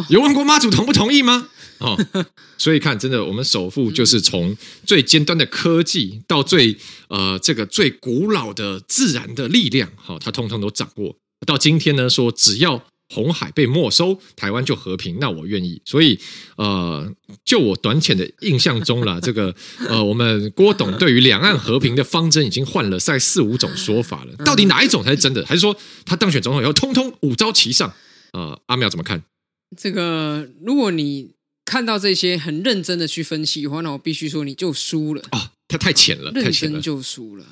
[0.09, 1.49] 有问过妈祖同不同意吗？
[1.79, 1.99] 哦，
[2.59, 6.77] 所以看真的，我们首富就是从最尖端的科技到最
[7.09, 11.15] 呃这个最古老的自然的力量，好、哦，他通通都掌握。
[11.47, 12.83] 到今天呢，说只要。
[13.13, 15.81] 鸿海被没收，台湾就和平，那我愿意。
[15.85, 16.19] 所以，
[16.57, 17.13] 呃，
[17.45, 19.55] 就我短浅的印象中了，这个
[19.89, 24.35] 呃，我们郭董对于两岸和平的方针已经换了赛四五种说法了。
[24.45, 25.45] 到底哪一种才是真的？
[25.45, 27.93] 还是说他当选总统以后，通通五招齐上？
[28.33, 29.23] 呃，阿妙怎么看？
[29.77, 31.33] 这个，如果你
[31.65, 35.53] 看到这些很认真的去分析的话，那我必须说你就输了啊！
[35.69, 37.45] 他太浅了，太浅了，认真就输了。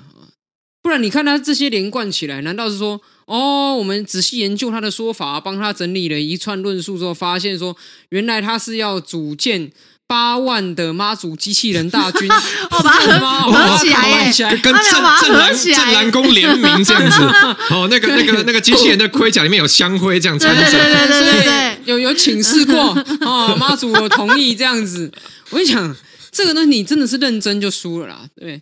[0.91, 3.01] 不然你看他这些连贯起来，难道是说？
[3.27, 7.77] 哦，我们仔细研究他的说法，帮他整理了一串论述之后，发现说，
[8.09, 9.71] 原来他是要组建
[10.09, 12.29] 八万的妈祖机器人大军，
[12.73, 14.83] 哦，把它合起来耶，跟正
[15.23, 17.23] 正蓝正蓝宫联名这样子。
[17.71, 22.77] 哦，那个那个那个机器人的盔甲里面有香灰，这样穿着，对对对对，有有请示过
[23.21, 25.09] 哦，妈祖我同意这样子。
[25.51, 25.97] 我跟你讲，
[26.33, 28.61] 这个东西你真的是认真就输了啦，对，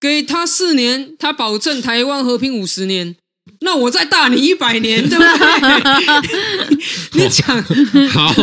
[0.00, 3.16] 给他四年，他保证台湾和平五十年。
[3.60, 7.22] 那我再大你一百年， 对不对？
[7.24, 7.62] 你讲
[8.10, 8.34] 好，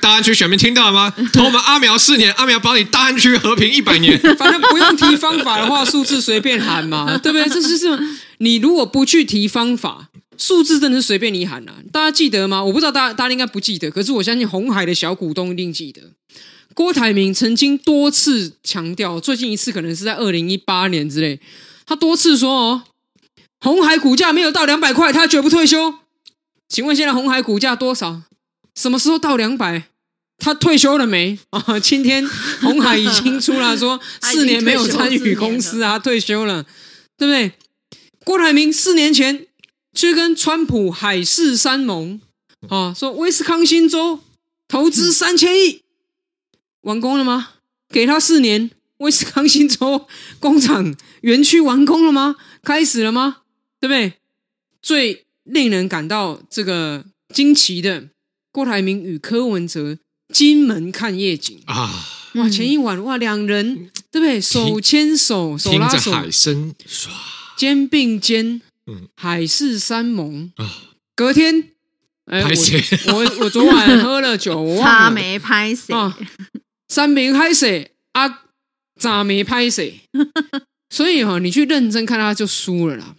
[0.00, 1.14] 大安区选民听到了吗？
[1.32, 4.18] 投我们阿苗四年，阿苗保你大安区和平一百年。
[4.36, 7.48] 反正不用提方法的话，数字随便喊嘛， 对不对？
[7.48, 7.98] 这就是
[8.38, 11.74] 你如果不去提方法，数字真的是随便你喊啊。
[11.92, 12.64] 大家记得吗？
[12.64, 16.00] 我不知道大家大家应该不记得，可是我相信红海的小股东一定记得。
[16.74, 21.40] 郭台铭曾经多次强调，最近一次可能是在二零一八年之类，
[21.86, 22.82] 他多次说哦。
[23.60, 25.94] 红海股价没有到两百块，他绝不退休。
[26.68, 28.20] 请问现在红海股价多少？
[28.74, 29.84] 什么时候到两百？
[30.36, 31.38] 他退休了没？
[31.48, 32.28] 啊，今天
[32.60, 36.66] 红海已经出来说 四年没有参与公司啊，退休了，
[37.16, 37.52] 对不对？
[38.24, 39.46] 郭台铭四年前
[39.94, 42.20] 去跟川普海誓山盟
[42.68, 44.20] 啊，说威斯康星州
[44.68, 45.83] 投资三千亿，
[46.84, 47.50] 完工了吗？
[47.90, 50.06] 给他四年，威斯康星州
[50.40, 52.36] 工厂园区完工了吗？
[52.62, 53.38] 开始了吗？
[53.80, 54.14] 对不对？
[54.80, 58.08] 最令人感到这个惊奇的，
[58.50, 59.98] 郭台铭与柯文哲
[60.32, 61.90] 金门看夜景啊！
[62.34, 64.40] 哇，前一晚哇，两人对不对？
[64.40, 67.08] 手牵手，手拉手，海声唰，
[67.56, 70.68] 肩并肩，嗯，海誓山盟啊！
[71.14, 71.70] 隔天，
[72.26, 76.18] 哎，我我我昨晚喝了酒，我忘了他没拍谁啊？
[76.94, 78.44] 三明拍谁啊？
[79.00, 79.98] 咋没拍谁？
[80.94, 83.16] 所以哈，你去认真看他就输了啦。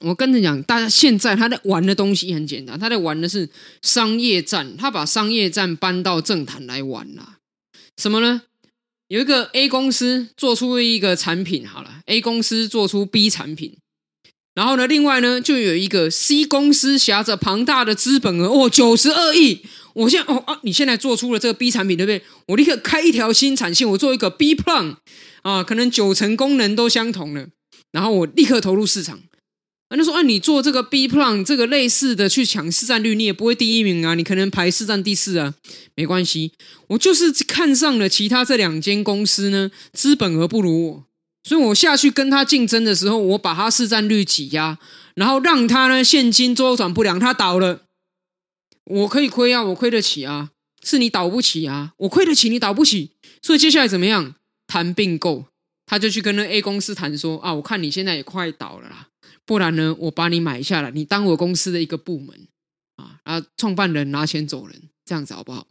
[0.00, 3.46] 我跟你讲，大家现在他在玩的东西很简单，他在玩的是
[3.82, 7.36] 商业战，他把商业战搬到政坛来玩啦。
[7.98, 8.40] 什么呢？
[9.08, 13.76] 有一个 A 公司做出一个产品，好了，A 公司做出 B 产品，
[14.54, 19.60] 然后呢，另外呢，就有一个 C 公司挟着庞大的资本额，哦，九十二亿，
[19.94, 22.22] 我现在哦啊，你现在做出了这个 B 产品，对不对？
[22.46, 24.96] 我立刻开一条新产线，我做一个 B plan
[25.42, 27.46] 啊，可能九成功能都相同了，
[27.92, 29.20] 然后我立刻投入市场。
[29.96, 35.54] 那说啊，你做这个 B plan 这个类似的去抢市占率，你也不会第一名啊，你可能排市占第四啊，
[35.94, 36.50] 没关系。
[36.88, 41.04] 我就是看上了其他这两间公司呢，资本额不如我，
[41.48, 44.76] 所以我下去跟他竞争的时候，我把他市占率挤压，
[45.14, 47.82] 然后让他呢现金周转不良，他倒了，
[48.86, 50.50] 我可以亏啊，我亏得起啊，
[50.82, 53.10] 是你倒不起啊，我亏得起，你倒不起，
[53.42, 54.34] 所以接下来怎么样？
[54.66, 55.46] 谈并购，
[55.86, 59.08] 他就去跟那 A 公司谈说啊，我看你现在也快倒了啦。
[59.46, 62.48] 不然呢，我把你买下来，你当我公司的一个部门
[62.96, 65.66] 啊，啊，创办人拿钱走人，这样子好不好？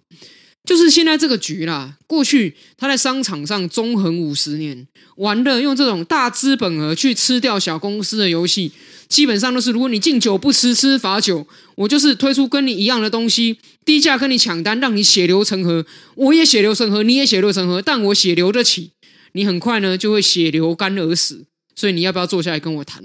[0.63, 1.97] 就是现在这个局啦。
[2.07, 8.71] 过去他在商场上纵横五十年，玩的用这种大资本额去吃掉小公司的游戏，
[9.07, 15.85] 基本上都是如果你敬酒不吃吃罚酒，我就是推出跟你一样的东西，低价跟你抢单，让你血流成河，
[16.15, 18.91] 我也血流成河，你也血流成河，但我血流得起，
[19.33, 21.45] 你很快呢就会血流干而死。
[21.75, 23.03] 所以你要不要坐下来跟我谈？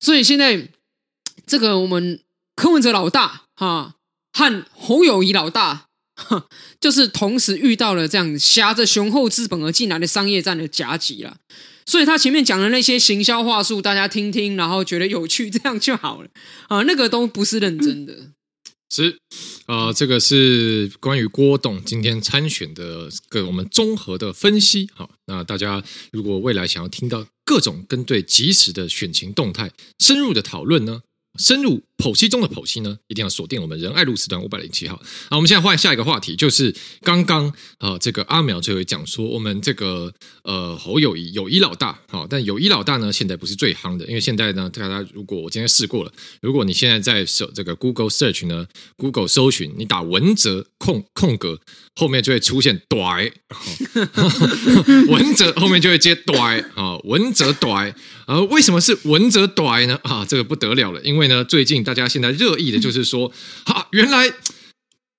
[0.00, 0.68] 所以现在，
[1.46, 2.20] 这个我们
[2.54, 3.94] 柯文哲老大哈
[4.32, 6.46] 和侯友谊老大，哈，
[6.78, 11.38] 就是同时遇到了这样挟着雄厚资本而进来的商业战的夹击了。
[11.86, 16.28] 所以他前面讲的那些行销话术，大家听听，然后觉得有趣，这样就好了
[16.68, 16.82] 啊。
[16.82, 18.32] 那个都不是认真的。
[18.88, 19.18] 是
[19.66, 24.88] 啊，这个是关于郭董今天参选的个我们综合的分析。
[24.94, 27.26] 好，那大家如果未来想要听到。
[27.48, 29.70] 各种跟对及时的选情动态
[30.00, 31.02] 深入的讨论呢，
[31.38, 34.96] 深入剖析中的剖析呢，一定要锁定我们仁爱路四段五百零七号。
[35.30, 40.12] 好，我们现在换下一个话题，就是刚刚啊，这个阿苗最后讲说，我们这个
[40.44, 51.60] 呃侯友宜友宜老大，好，但友宜老大呢，现在不是最夯的，因为现在呢，大家如果我今天试过了，如果你现在在搜这个 Google Search 呢，Google 搜寻，你打文哲空空格。
[51.98, 53.26] 后面就会出现短，
[55.08, 57.94] 文哲后面就会接短啊，文哲短，
[58.26, 59.98] 呃，为什么是文哲短呢？
[60.02, 63.32] 啊，这个不得了了，因为呢，最近大家现在热议的就是说，
[63.64, 64.32] 哈，原来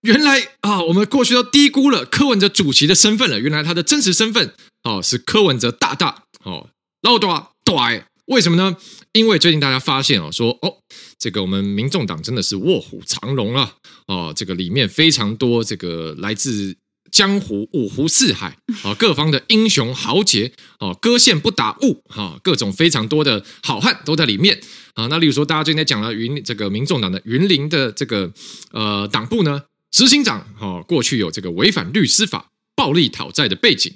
[0.01, 6.69] 原来啊，我们过去都低估了柯文哲主席的身份了，原来他的真实身份哦是柯文哲大大哦，
[7.01, 8.77] 老大短，为什么呢？
[9.13, 10.77] 因为最近大家发现哦，说哦。
[11.19, 13.73] 这个我们民众党真的是卧虎藏龙啊
[14.05, 16.75] 哦，这个里面非常多这个来自
[17.11, 24.59] 江湖五湖四海啊各方的英雄豪杰哦，割线不打雾哈，各种非常多的好汉都在里面
[24.93, 25.07] 啊。
[25.07, 28.31] 那例如说，大家最近讲了云这个民众党的云林的这个
[28.71, 33.93] 呃党部呢，执行长哈，过去有这个违反律师法、暴力讨债的背景。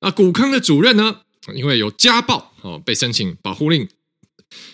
[0.00, 1.20] 那古坑的主任呢，
[1.54, 3.88] 因为有家暴哦，被申请保护令。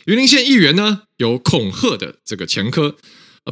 [0.05, 2.97] 云林县议员呢，有恐吓的这个前科，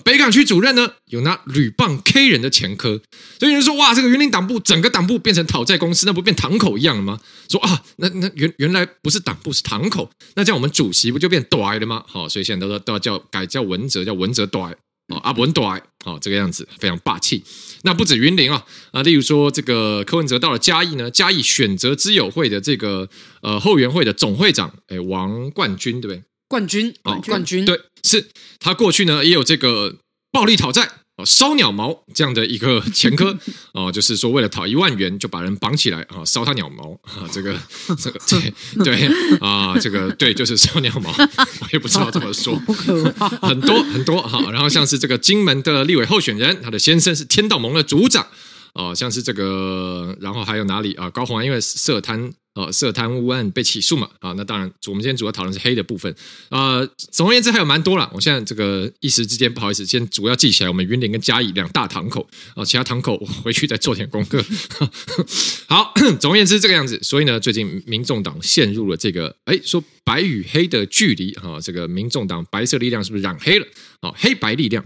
[0.04, 3.00] 北港区主任呢有拿铝棒 K 人的前科，
[3.38, 7.20] 所以有人说哇，这个云林党部整个党部变成讨债公司，那不变堂口一样了吗？
[7.48, 12.04] 说啊，那那原原来不是党部是堂口，那这样我们主席不就变短了吗？
[12.06, 14.76] 好，所以现在都都要叫改叫文哲，叫文哲短。
[15.22, 17.42] 啊，文短，好，这个样子非常霸气。
[17.80, 23.08] 那不止云林啊，啊，例如说这个柯文哲到了嘉义呢，嘉义选择之友会的这个
[23.40, 26.22] 呃后援会的总会长，哎，王冠军，对不对？
[26.48, 29.96] 冠军，哦，冠军，对，是他过去呢也有这个
[30.32, 30.90] 暴力讨债。
[31.26, 33.36] 烧鸟毛这样的一个前科
[33.74, 37.60] 哦，就是说为了讨一万元就把人绑起来啊，烧他鸟毛啊，这个
[37.98, 39.08] 这个对对
[39.40, 42.54] 啊，这个对，就是烧鸟毛，我也不知道怎么说，
[43.42, 44.48] 很多很多哈。
[44.52, 48.24] 然后像是这个金门的立委候选人，他的先生是天道盟的组长
[48.74, 51.10] 哦，像是这个，然后还有哪里啊？
[51.10, 52.32] 高虹安因为涉贪。
[52.54, 54.10] 哦，涉贪污案被起诉嘛？
[54.18, 56.12] 啊，那当然，我们今天主要讨论是黑的部分。
[56.48, 58.10] 啊、总而言之还有蛮多了。
[58.12, 64.44] 我现在这个一时之间不好意思，先主要记起来，我们云林跟嘉义两大堂口啊，其他堂口我回去再做点功课。
[65.68, 66.98] 好，总而言之这个样子。
[67.00, 73.66] 所以呢，最近民众党陷入了这个，哎，说白与黑的距离哈，这个民众党白色力量是不是染黑了？
[74.00, 74.84] 啊，黑白力量。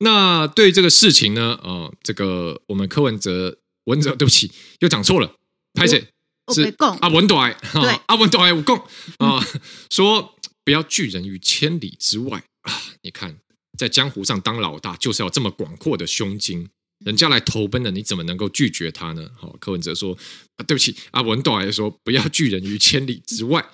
[0.00, 5.32] 那对这个事情呢，啊，这个我们柯文哲文哲，对不起，又讲错了，
[5.72, 6.06] 拍谁。
[6.54, 8.76] 是阿文短，对阿文短有共
[9.18, 9.44] 啊，
[9.90, 12.72] 说不要拒人于千里之外啊！
[13.02, 13.36] 你看，
[13.78, 16.68] 在江湖上当老大，就是要这么广阔的胸襟。
[17.04, 19.28] 人家来投奔了，你怎么能够拒绝他呢？
[19.36, 20.16] 好，柯文哲说
[20.56, 23.64] 啊，对不起，阿文短也说不要拒人于千里之外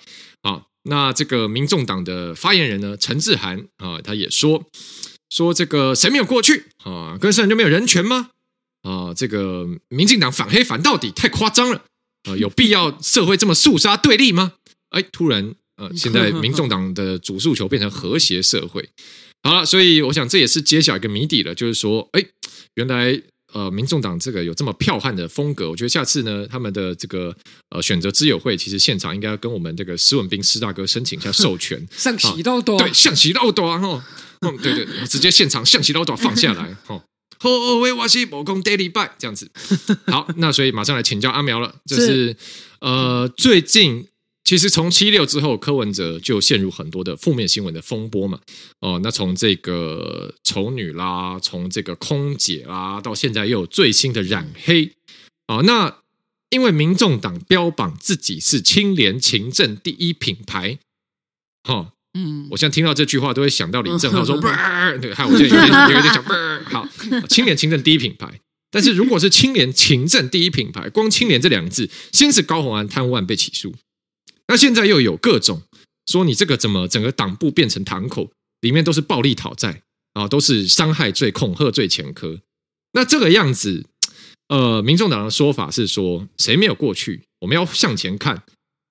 [0.41, 0.63] 啊。
[0.83, 4.65] 那这个民众党的发言人呢，陈志涵啊，他也说
[5.29, 7.17] 说这个谁没有过去啊？
[7.17, 8.31] 跟上人就没有人权吗？
[8.81, 11.85] 啊，这个民进党反黑反到底，太夸张了。
[12.25, 14.53] 呃，有必要社会这么肃杀对立吗？
[14.91, 18.87] 哎，突然，呃，现在民众党的主诉求变成和谐社会，
[19.41, 22.23] 好了，所以我想这也是揭晓一个谜底了，就是说，哎，
[22.75, 23.19] 原来
[23.53, 27.35] 呃，民众党这个有这么剽悍的风格，我觉得下次呢，他们的这个
[27.69, 34.05] 呃选择之友会，其实现场应该要跟我们这个施文斌施大哥申请一下授权，象棋老大，对，象棋老大哈，
[34.41, 36.95] 嗯，对对，直接现场象棋老大放下来，哈。
[36.95, 37.03] 哦，
[37.81, 39.49] 喂，我是某公 daily buy 这样子，
[40.07, 42.37] 好，那所以马上来请教阿苗了，就是，是。
[42.79, 44.07] 呃，最近
[44.43, 48.39] 其实从七六之后，柯文哲就陷入很多的负面新闻的风波嘛，
[48.81, 54.91] 哦、呃，那从这个丑女啦，从这个空姐啦，到现在又有最新的染黑，
[55.47, 55.97] 啊、呃，那
[56.49, 60.77] 因为民众党标榜自己是清廉勤政第一品牌，
[61.63, 61.92] 哈、哦。
[62.15, 64.37] 嗯，我现在听到这句话都会想到李正浩说，
[65.01, 66.23] 对，害我现在有点有点想，
[66.65, 66.87] 好，
[67.27, 68.39] 清廉勤政第一品牌。
[68.69, 73.73] 但是如果是清廉勤政第一品牌，光清廉这两个字，先是高虹安贪污案被起诉，
[74.47, 75.63] 那现在又有各种
[76.05, 78.29] 说你这个怎么整个党部变成堂口，
[78.61, 79.81] 里面都是暴力讨债
[80.13, 82.39] 啊，都是伤害罪、恐吓罪前科。
[82.93, 83.85] 那这个样子，
[84.49, 87.23] 呃，民众党的说法是说，谁没有过去？
[87.41, 88.43] 我们要向前看，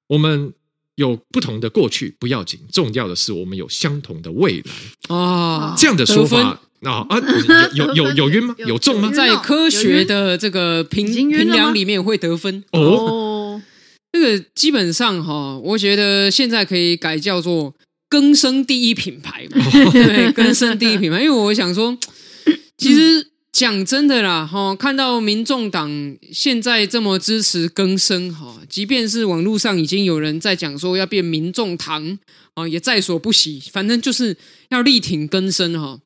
[0.09, 0.53] 我们。
[0.97, 5.75] 有不同的过去不要紧，重要的是我们有相同的未来啊！
[5.77, 6.39] 这样的说法
[6.83, 7.19] 啊啊，
[7.75, 8.55] 有有有有晕吗？
[8.67, 9.11] 有中吗？
[9.11, 13.63] 在科学的这个评评量里面会得分哦。
[14.13, 17.75] 这个基本上哈，我觉得现在可以改叫做
[18.11, 19.47] “更生第一品牌”
[19.93, 21.23] 对，更生第一品牌。
[21.23, 21.97] 因为我想说，
[22.77, 23.32] 其实。
[23.53, 32.19] 讲真的啦，哈，看到民众党现在这么支持更生，哈，即便是网络上已经有人在讲说要变民众党，
[32.55, 34.35] 啊，也在所不惜，反正就是
[34.71, 36.01] 要力挺更生，哈。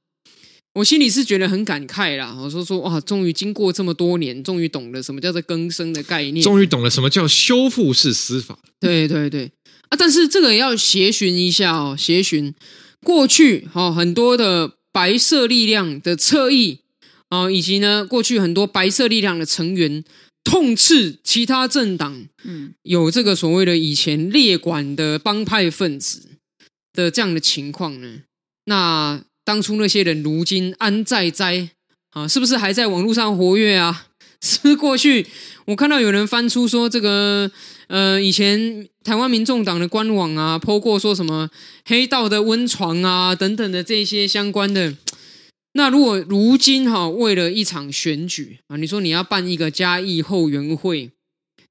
[0.75, 8.59] 我心里是觉得很感慨啦，我说说哇，终于经过这么多年，终于懂了什么叫做更生的概念，终于懂了什么叫修复式司法。
[8.81, 9.51] 对对对，
[9.89, 12.53] 啊，但是这个也要协寻一下哦，协寻
[13.05, 16.81] 过去哈很多的白色力量的侧翼。
[17.31, 20.05] 哦，以及呢，过去很多白色力量的成员
[20.45, 26.29] 痛斥其他政党，嗯，有这个所谓的以前列管的帮派分子
[26.93, 28.23] 的这样的情况呢？
[28.67, 31.71] 那当初那些人如今安在哉？
[32.11, 34.07] 啊，是不是还在网络上活跃啊？
[34.41, 35.27] 是 不是过去
[35.65, 37.51] 我看到有人翻出说这个，
[37.89, 41.51] 呃，以前台湾民众党的官网啊，po 过说什么
[41.85, 44.95] 黑道的温床啊等等的这些相关的。
[45.77, 51.11] 那如果如今哈，为了一场选举啊，你说你要办一个嘉义后援会，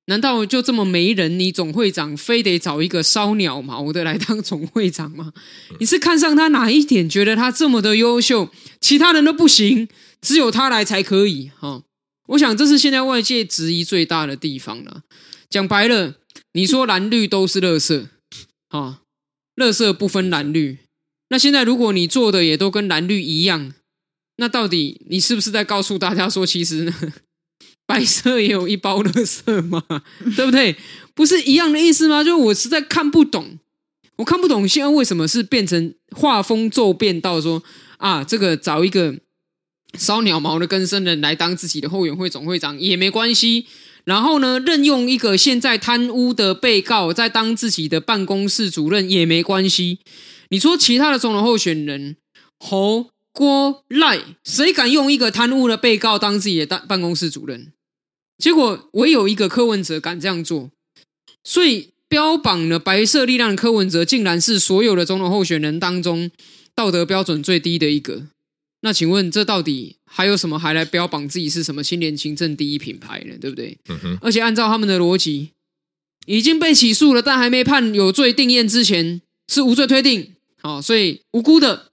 [0.05, 1.39] 难道就这么没人？
[1.39, 5.33] 你总会长非得找一个烧鸟毛的来当总会长吗？
[5.79, 9.87] 你是看上他哪一点，觉得他这么的优秀，其他人都不行，
[10.21, 11.49] 只有他来才可以？
[11.59, 11.81] 哈，
[12.27, 15.01] 我想这是现在外界质疑最大的地方了。
[15.49, 16.17] 讲白了，
[16.53, 18.05] 你说蓝绿都是垃圾，
[18.69, 19.01] 哈，
[19.55, 20.77] 垃圾不分蓝绿。
[21.29, 23.73] 那现在如果你做的也都跟蓝绿一样。
[24.37, 26.93] 那到底你是不是在告诉大家说，其实呢，
[27.85, 29.83] 白色也有一包垃圾嘛？
[30.35, 30.75] 对不对？
[31.13, 32.23] 不是一样的意思吗？
[32.23, 33.59] 就我实在看不懂，
[34.17, 37.63] 我看不懂现在为什么是变成画风骤变到说
[37.97, 39.15] 啊，这个找一个
[39.97, 43.67] 烧鸟毛的更生人来当自己的后援会总会长也没关系。
[44.03, 49.99] 然后呢，任用一个现在贪污的被告在当自己的办公室主任也没关系。
[50.49, 52.17] 你说其他的总统候选人
[52.59, 57.73] 侯郭赖，谁敢用一个贪污的被告当自己的办办公室主任？
[58.37, 60.71] 结果唯有一个柯文哲敢这样做。
[61.43, 66.31] 所以标榜了白色力量的柯文哲，竟然是所有的总统候选人当中
[66.73, 68.23] 道德标准最低的一个。
[68.81, 73.35] 那请问，这到底还有什么还来标榜自己是什么青年勤政第一品牌呢？
[73.39, 73.77] 对不对？
[73.89, 74.17] 嗯哼。
[74.21, 75.49] 而且按照他们的逻辑，
[76.25, 80.33] 已经被起诉了，但还没判有罪定验之前，是无罪推定。
[80.61, 81.91] 好，所以无辜的，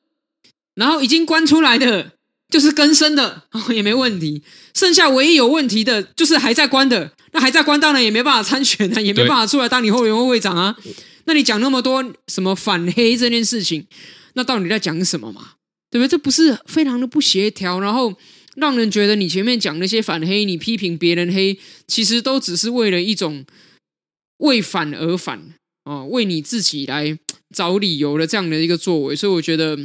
[0.74, 2.12] 然后已经关出来的，
[2.48, 3.44] 就是更生的，
[3.74, 4.42] 也没问题。
[4.74, 7.12] 剩下唯一有问题的，就是还在关的。
[7.32, 10.76] 那还在关，当然也没办法参选啊，也没办法出来当你后援会会长啊。
[11.24, 13.86] 那你讲那么多什么反黑这件事情，
[14.34, 15.52] 那到底在讲什么嘛？
[15.90, 16.08] 对不对？
[16.08, 18.12] 这不是非常的不协调，然后
[18.56, 23.44] 让人觉得你前面讲那些反黑，你批评别人黑，其实都只是为了一种
[24.38, 25.40] 为反而反
[25.84, 27.18] 哦，为你自己来
[27.54, 29.16] 找理由的这样的一个作为。
[29.16, 29.78] 所以我觉得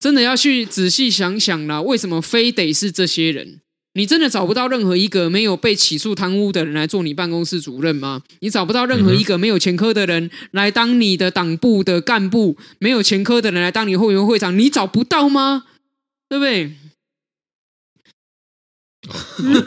[0.00, 3.60] 真的要去仔细想想啦，为什么非得是这些人？
[3.94, 8.22] 你真的找不到任何一个没有被起诉贪污的人来做你办公室主任吗？
[8.38, 15.64] 你找不到任何一个没有前科的人来当你的党部的干部，没有前科的人来当你后援会长，你找不到吗？
[16.28, 16.72] 对不对？
[19.08, 19.14] 哦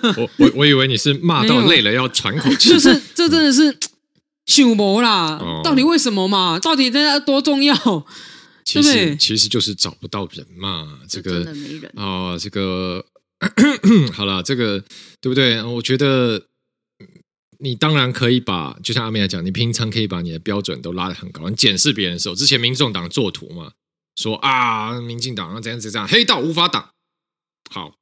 [0.02, 3.78] 哦、我我我以为你是骂到累了要喘口气，就是这真的是
[4.48, 5.38] 秀魔啦！
[5.42, 6.58] 哦、到底为什么嘛？
[6.60, 7.76] 到底这多重要？
[8.66, 11.00] 其实其实就是找不到人嘛。
[11.08, 13.06] 这个真的没人 哦，这个。
[14.14, 14.80] 好了，这个
[15.20, 15.62] 对不对？
[15.64, 16.42] 我觉得
[17.60, 21.50] 你当然可以把，就像阿妹来讲，你平常可以把你的标准都拉得很高。
[21.50, 23.74] 你检视别人的时候，之前民众党作图嘛，
[24.16, 26.92] 说啊，民进党啊怎样怎样，黑道无法挡。
[27.70, 27.96] 好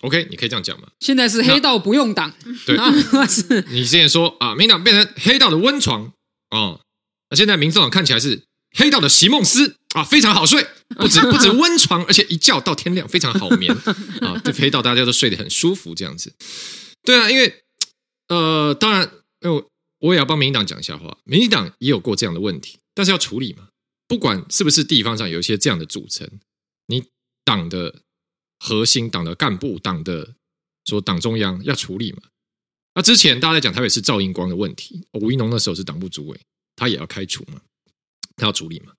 [0.00, 0.88] ，OK，你可以这样讲嘛。
[1.00, 2.32] 现在是黑道不用挡，
[2.64, 6.10] 对，那 是你之前说啊，民党变成黑道的温床
[6.48, 6.80] 哦，
[7.28, 8.44] 那现在民众党看起来是
[8.76, 9.76] 黑道的席梦思。
[9.94, 10.62] 啊，非常好睡，
[11.00, 13.74] 不止不止温床，而且一觉到天亮，非常好眠
[14.20, 14.38] 啊！
[14.44, 16.30] 这黑道大家都睡得很舒服，这样子。
[17.02, 17.64] 对啊，因为
[18.28, 19.10] 呃，当然，
[19.40, 19.64] 因为
[20.00, 23.68] 我也要帮民进党讲一下话，民进党也有过这样的问题，但是要处理嘛。
[24.06, 26.28] 不管是不是地方上有一些这样的组成，
[26.88, 27.02] 你
[27.46, 28.02] 党的
[28.58, 30.34] 核心、党的干部、党的
[30.84, 32.18] 说党中央要处理嘛。
[32.94, 36.38] 那之前大家在讲台北市赵英光的问题，吴一农那时候是党部主委，
[36.76, 37.60] 他也要开除嘛，
[38.38, 38.94] 他要处理嘛。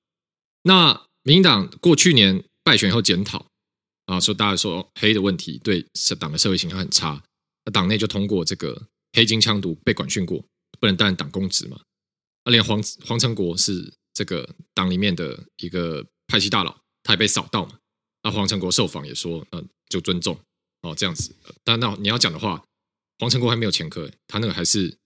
[0.62, 3.48] 那民进党过去年败选以后检讨
[4.06, 5.86] 啊，说大家说黑的问题对
[6.20, 7.24] 党的社会形象很差，
[7.66, 10.44] 那党内就通过这个黑金枪毒被管训过，
[10.80, 11.80] 不能担任党公职嘛。
[12.44, 17.78] 那连黄黄成国是这个党里面的一个派系大佬，他也被扫到嘛。
[18.24, 20.38] 那黄成国受访也说，呃，就尊重
[20.82, 21.34] 哦这样子。
[21.64, 22.64] 但那你要讲的话，
[23.20, 24.98] 黄成国还没有前科，他那个还是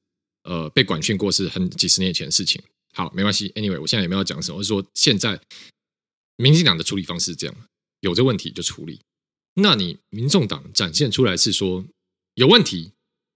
[0.44, 2.62] 呃被管训过，是很几十年前的事情。
[2.94, 3.50] 好，没关系。
[3.56, 5.42] Anyway，我现在也没有讲什么，我是说现在
[6.38, 7.56] 民进党的处理方式是这样：
[8.02, 9.02] 有这问题就处理。
[9.56, 11.86] 那你民众党展现出来是说
[12.36, 12.92] 有问题，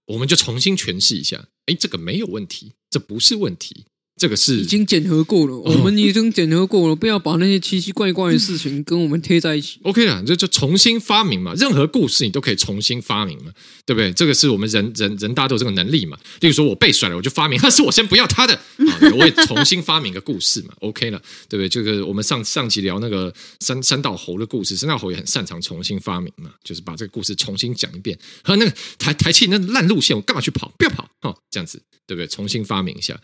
[0.06, 1.48] 我们就重新诠释一下。
[1.66, 3.84] 哎，这个没有问题，这不是问题。
[4.18, 9.78] 这个是已经检核过了，哦、我们已经检核过了，不要把那些奇奇怪怪的事情跟我们贴在一起。
[9.84, 13.52] OK 了，就就重新发明嘛，任何故事你都可以重新发明嘛，
[13.86, 14.12] 对不对？
[14.12, 16.18] 这个是我们人人人大家都有这个能力嘛。
[16.40, 20.74] 例如说我被甩了，我就发明，但是我先不要他的，啊、我也重新发明个故事嘛。
[20.80, 21.68] OK 了，对不对？
[21.68, 28.18] 这个我们上上期聊那个三三道猴的故事，三道猴也很擅长重新发明嘛，就是把这个故事重新讲一遍。
[28.42, 30.72] 和那个台台气那烂路线，我干嘛去跑？
[30.76, 32.26] 不要跑哦，这样子对不对？
[32.26, 33.18] 重新发明一下。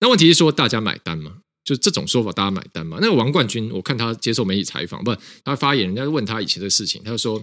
[0.00, 1.36] 那问题说，大家买单吗？
[1.64, 2.98] 就这种说法，大家买单吗？
[3.00, 7.42] 那个王冠军，我看他接受媒体采访，不，他发言，人家问他以前的事情，他就说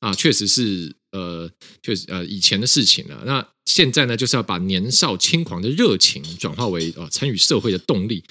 [0.00, 1.50] 啊，确实是，呃，
[1.82, 3.22] 确实，呃，以前的事情了。
[3.24, 8.22] 那现在呢，就是要把年少轻狂的热情转化为啊，参与社会的动力。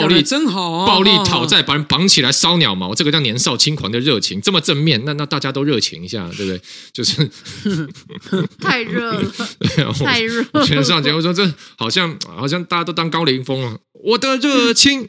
[0.00, 0.86] 暴力真好啊！
[0.86, 6.60] 暴力讨债，把人绑起来烧鸟毛，这个叫年少轻狂的热情，这么正面，那那大家都热情一下，对不对？
[6.92, 7.30] 就是
[8.60, 9.32] 太热了，
[10.04, 10.44] 太热。
[10.64, 13.78] 全上节目说，这好像好像大家都当高凌风了。
[14.04, 15.08] 我的热情，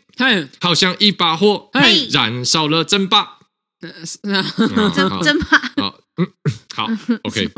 [0.60, 1.70] 好像一把火，
[2.12, 3.38] 燃烧了争霸，
[3.82, 5.60] 争争霸。
[5.78, 6.28] 好，嗯，
[6.76, 6.88] 好
[7.24, 7.50] ，OK。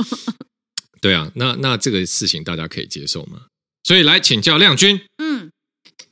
[1.00, 3.42] 对啊，那那这个事情大家可以接受吗？
[3.84, 5.51] 所以来请教亮君，嗯。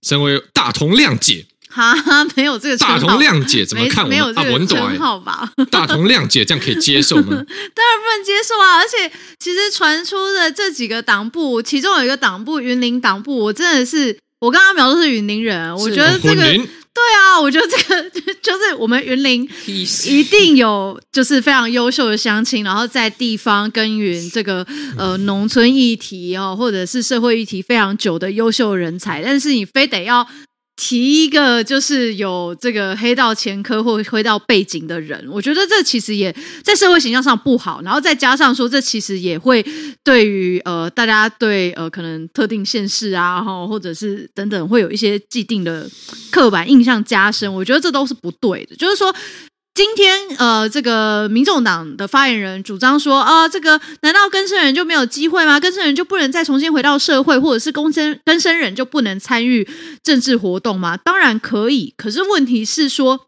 [0.02, 1.96] 身为大同谅解哈，
[2.36, 4.18] 没有这个大同谅解怎么看我们？
[4.18, 5.54] 没有这个称号啊、吧？
[5.70, 7.28] 大同谅解这样可以接受吗？
[7.30, 8.78] 当然不能接受啊！
[8.78, 16.60] 而且其实传出的这几个党部，其中有一个党部云林党部，我真的是我刚刚描述是云林人，我觉得这个
[16.94, 18.10] 对啊，我觉得这个
[18.42, 19.50] 就是我们云林
[20.06, 24.66] 一定有就是非常优秀的乡亲，然后在地方耕耘这个
[24.98, 30.28] 呃农村议题哦，或者是社会议题非常久的优秀人才，但是你非得要。
[30.82, 39.62] 提一个就是有这个黑道前科或黑道背景的人，我觉得这其实也在社会形象上不好，然后再加上说，这其实也会
[40.06, 45.86] 对于呃大家对呃可能特定现实啊，然后或者是等等会有一些既定的
[46.32, 49.14] 刻板印象加深，我觉得这都是不对的，就是说。
[49.74, 55.60] 今天，呃，这个民众党的发言人主张说，啊，这个难道更生人就没有机会吗？
[55.60, 59.66] 更生人就不能再重新回到社会，或者是更生更生人就不能参与
[60.04, 60.98] 政治活动吗？
[60.98, 63.28] 当然可以，可是问题是说，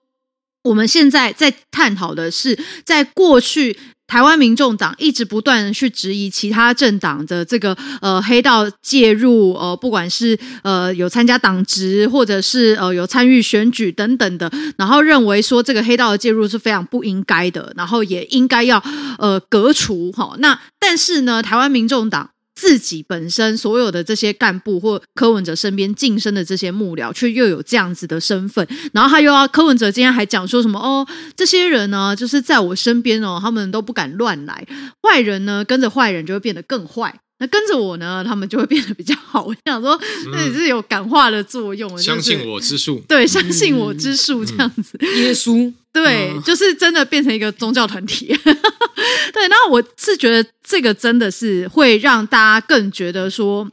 [0.64, 3.78] 我们现在在探讨的是，在过去。
[4.12, 18.84] 台湾民众党一直不断去质疑其他政党的这个呃黑道介入，呃，不管是呃有参加党职，或者是呃有参与选举等等的，然后认为说这个黑道的介入是非常不应该的，然后也应该要
[19.18, 20.36] 呃革除哈。
[20.40, 22.31] 那但是呢，台湾民众党。
[22.62, 34.64] 自己本身所有的这些干部或柯文哲身边晋升的这些幕僚，却又有这样子的身份，然后他又要柯文哲今天还讲说什么哦，这些人呢，就是在我身边哦，他们都不敢乱来，
[35.02, 37.20] 坏人呢跟着坏人就会变得更坏。
[37.40, 39.44] 那跟着我呢，他们就会变得比较好。
[39.44, 40.00] 我想说，
[40.32, 41.92] 那也是有感化的作用。
[41.92, 44.96] 嗯，相信我之术，对，相信我之术这样子。
[45.00, 48.38] 嗯嗯、耶稣，对，就是真的变成一个宗教团体。
[49.34, 53.70] 对，那我是觉得这个真的是会让大家更觉得说，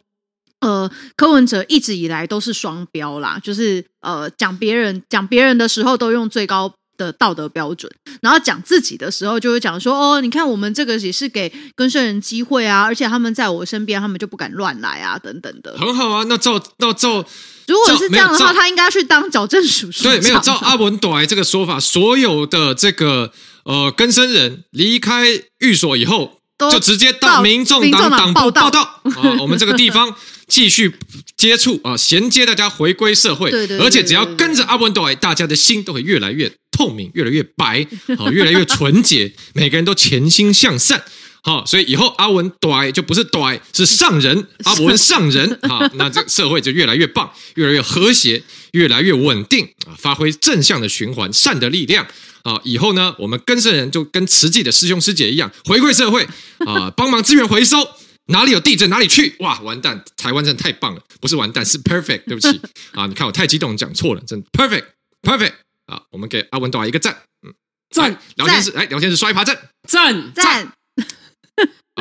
[0.61, 7.91] 呃，柯文哲一直以来都是双标啦，就是呃，讲别人讲别人的时候都用最高的道德标准，
[8.21, 15.75] 然后讲自己的时候就会讲说哦，你看我们这个也是给更生人机会啊，而且他们在我身边，他们就不敢乱来啊，等等的。
[15.79, 17.25] 很好啊，那照那照，
[17.69, 20.13] 如果是这样的话，他应该去当矫正署署长。
[20.13, 23.33] 对，没有照阿文短这个说法，所有的这个
[23.65, 25.27] 呃更生人离开
[25.61, 26.41] 寓所以后，
[26.71, 28.83] 就直接到民众党党部报道
[29.17, 30.15] 啊，我们这个地方。
[30.49, 30.95] 继续
[31.37, 37.85] 接触啊，衔接大家回归社会，对对对对对，而且只要跟着阿文朵，大家的心都会越来越透明，越来越白，
[38.17, 41.03] 好，越来越纯洁，每个人都潜心向善，
[41.43, 52.07] 好，所以以后阿文朵就不是朵，是上人， 阿文上人，啊，那这个社会就越来越棒，越来越和谐，越来越稳定啊，发挥正向的循环，善的力量
[52.45, 56.25] 啊，以后呢，我们更生人就跟慈济的师兄师姐一样，回馈社会
[56.65, 57.77] 啊，帮忙资源回收。
[58.31, 59.35] 哪里有地震哪里去！
[59.39, 60.05] 哇，完蛋！
[60.15, 62.25] 台湾真的太棒了，不是完蛋，是 perfect。
[62.27, 62.61] 对不起
[62.93, 64.85] 啊，你看我太激动，讲错了，真 perfect
[65.23, 65.53] perfect
[65.89, 66.03] 啊！
[66.11, 67.17] 我们给阿文打一个赞，
[67.47, 67.53] 嗯，
[67.91, 68.17] 赞。
[68.37, 69.59] 聊天室，来聊天室刷一排赞，
[69.89, 70.73] 赞赞。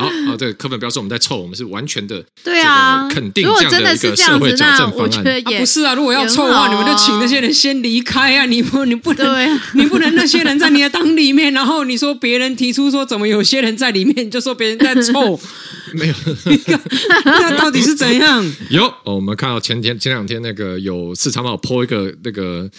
[0.00, 5.42] 好好，这个课本不要说我们在臭，我们是完全的对啊，肯定这样的一个社会矫正方案。
[5.58, 8.44] 不是啊，如果要臭的话，你们就请那些人先离开啊！
[8.46, 15.40] 你不，你不能，你不能那些人在你的党里面，然后你说别人提出说怎么有些人在里面，你就说别人在臭。
[15.94, 16.14] 没有，
[17.24, 18.54] 那到底是怎样？
[18.70, 22.70] 有，哦我们看到前天前两天那个有四常报 po 一个那个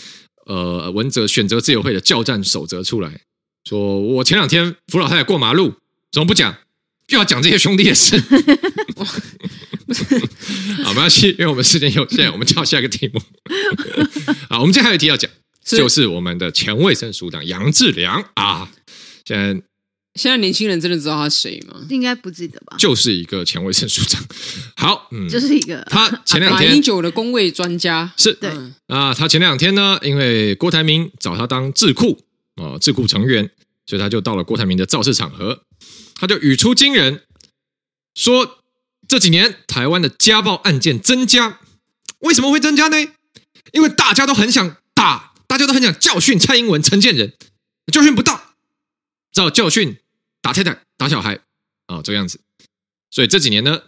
[0.50, 3.22] 呃文哲选择自由会的教战守则出来，
[3.64, 5.76] 说我前两天扶老太太过马路，
[6.12, 6.58] 怎么不讲？
[7.10, 8.20] 又要讲这些兄弟的事，
[10.84, 13.20] 好，没关系，因为我们时间有限，我们跳下一个题目。
[14.50, 15.30] 好，我们今天还有一题要讲，
[15.64, 18.70] 就是我们的前卫生署长杨志良啊。
[19.26, 19.62] 现在
[20.20, 21.80] 现在年轻人真的知道他是谁吗？
[21.90, 22.76] 应该不记得吧？
[22.78, 24.22] 就是一个前卫生署长。
[24.76, 28.52] 好，嗯，就是一个他前两天 马英九的公卫专家是对
[28.88, 32.20] 啊，他前两天呢，因为郭台铭找他当智库
[32.56, 33.50] 啊，智库成员，
[33.86, 35.64] 所以他就到了郭台铭的造势场合。
[36.16, 37.22] 他就语出惊人，
[38.14, 38.60] 说
[39.08, 41.60] 这几年台湾的家暴案件增加，
[42.20, 42.98] 为什么会增加呢？
[43.72, 47.32] 因为大家都很想打，大家都很想教训蔡英文、陈建仁，
[47.94, 48.56] 教训不到，
[49.32, 49.98] 只好教训
[50.42, 51.36] 打太太、打小孩
[51.88, 52.40] 啊、哦，这个样子。
[53.12, 53.82] 所以这几年呢，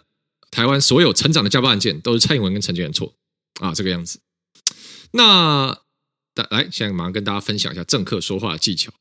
[0.49, 3.13] 台湾所有成长的家暴案件都是蔡英文跟陈建仁错
[3.59, 4.19] 啊，这个样子。
[5.11, 5.79] 那
[6.49, 8.91] 来，现在马上跟大家分享一下政客说话的技巧。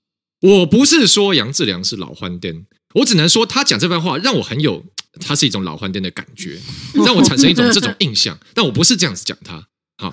[0.40, 2.66] 我不是说杨志良是老欢颠。
[2.94, 4.84] 我只能说，他讲这番话让我很有，
[5.20, 6.58] 他是一种老欢颠的感觉，
[7.06, 8.36] 让我产生一种这种印象。
[8.52, 10.12] 但我不是这样子讲他，好，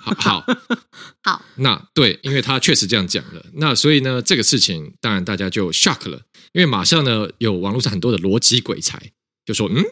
[0.00, 0.46] 好，好，
[1.24, 1.44] 好。
[1.56, 3.44] 那对，因为他确实这样讲了。
[3.54, 6.22] 那所以呢，这个事情当然大家就 shock 了，
[6.56, 8.98] 因为马上呢，有网络上很多的逻辑鬼才
[9.44, 9.84] 就说，嗯，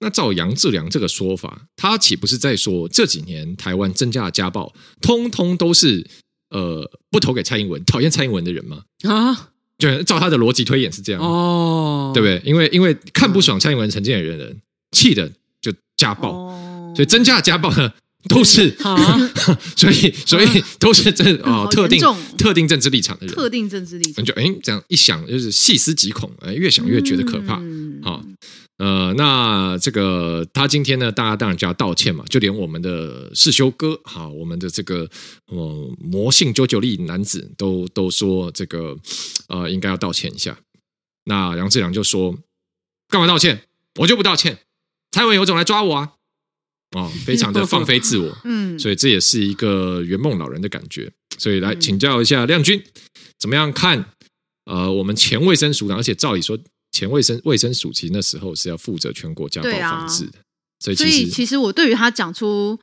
[0.00, 6.08] 那照杨志良这个说法，他岂不是在说这几年台湾增加的家暴，通通都是
[6.48, 8.84] 呃不投给蔡英文、讨厌蔡英文的人吗？
[9.02, 12.40] 啊，就照他的逻辑推演是这样哦，对不对？
[12.42, 15.30] 因为因为看不爽蔡英文陈建仁的人，气的
[15.60, 17.92] 就家暴，哦、所以增加的家暴呢
[18.30, 19.18] 都是，啊、
[19.74, 22.00] 所以所以都是这啊、哦、特定
[22.36, 28.00] 特定政治立场的人，特定政治立场，就哎这样一想就是细思极恐，哎越想越觉得可怕，好、嗯。
[28.04, 28.24] 哦
[28.78, 35.10] 呃，那这个他今天呢，大家当然就要道歉嘛，就连我们的世修哥，哈，我们的这个
[35.46, 38.96] 呃魔性九九力男子都都说这个
[39.48, 40.56] 呃应该要道歉一下。
[41.24, 42.32] 那杨志良就说，
[43.08, 43.62] 干嘛道歉？
[43.98, 44.58] 我就不道歉。
[45.10, 46.12] 蔡文有种来抓我啊！
[46.92, 51.10] 哦，非常的放飞自我，嗯，所以这也是一个圆梦老人的感觉。
[51.38, 52.82] 所以来请教一下亮君，
[53.38, 54.04] 怎么样看？
[54.64, 56.58] 呃，我们前卫生署长，而且照理说。
[56.90, 60.38] 前卫生卫生署其实那时候是要负责全国家暴防治的，
[60.80, 62.76] 所以其实，所以其实我对于他讲出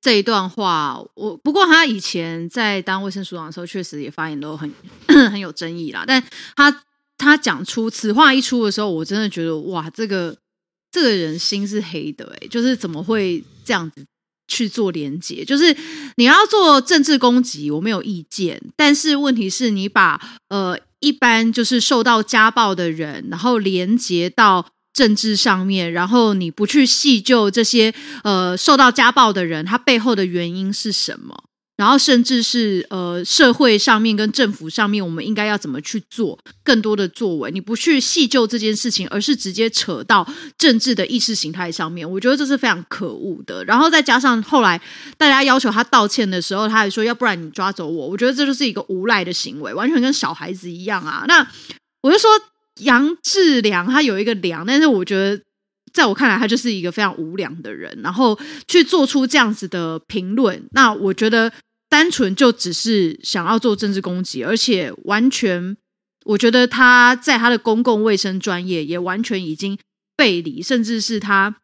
[0.00, 4.72] 这一段话，我不过他以前在当卫生署长的时候，确实也发言都很
[5.06, 6.04] 很有争议啦。
[6.06, 6.24] 但
[6.56, 6.84] 他
[7.18, 10.36] 他讲出此话一出的时候，我真的觉得哇，这个
[10.90, 14.04] 这个人心是黑的哎、就是怎么会这样子
[14.48, 15.44] 去做连结？
[15.44, 15.76] 就是
[16.16, 20.78] 你要做政治攻击，我没有意见，但是问题是你把呃。
[21.02, 31.44] 一般就是受到家暴的人，然后连接到政治上面，然后你不去细究这些呃受到家暴的人他背后的原因是什么？
[31.80, 37.50] 然后，甚至是呃，社会上面跟政府上面，我们应该要怎么去做更多的作为？
[37.50, 43.64] 你不去细究这件事情，而是直接扯到政治的意识形态上面，我觉得这是非常可恶的。
[43.64, 44.78] 然后再加上后来
[45.16, 51.24] 大家要求他道歉的时候，他还说：“要不然你抓走我。”我觉得这就是一个无赖的行为，完全跟小孩子一样啊。
[51.26, 51.50] 那
[52.02, 52.28] 我就说
[52.80, 55.42] 杨志良他有一个良，但是我觉得
[55.94, 60.62] 在我看来，他就是一个非常无良的人，然后去做出这样子的评论。
[60.72, 61.50] 那我觉得。
[61.90, 65.76] 单纯就只是想要做政治攻击，而且完全，
[66.24, 69.76] 我觉得他在他的公共卫生专业也完全已经
[70.16, 71.56] 背离，甚至是他，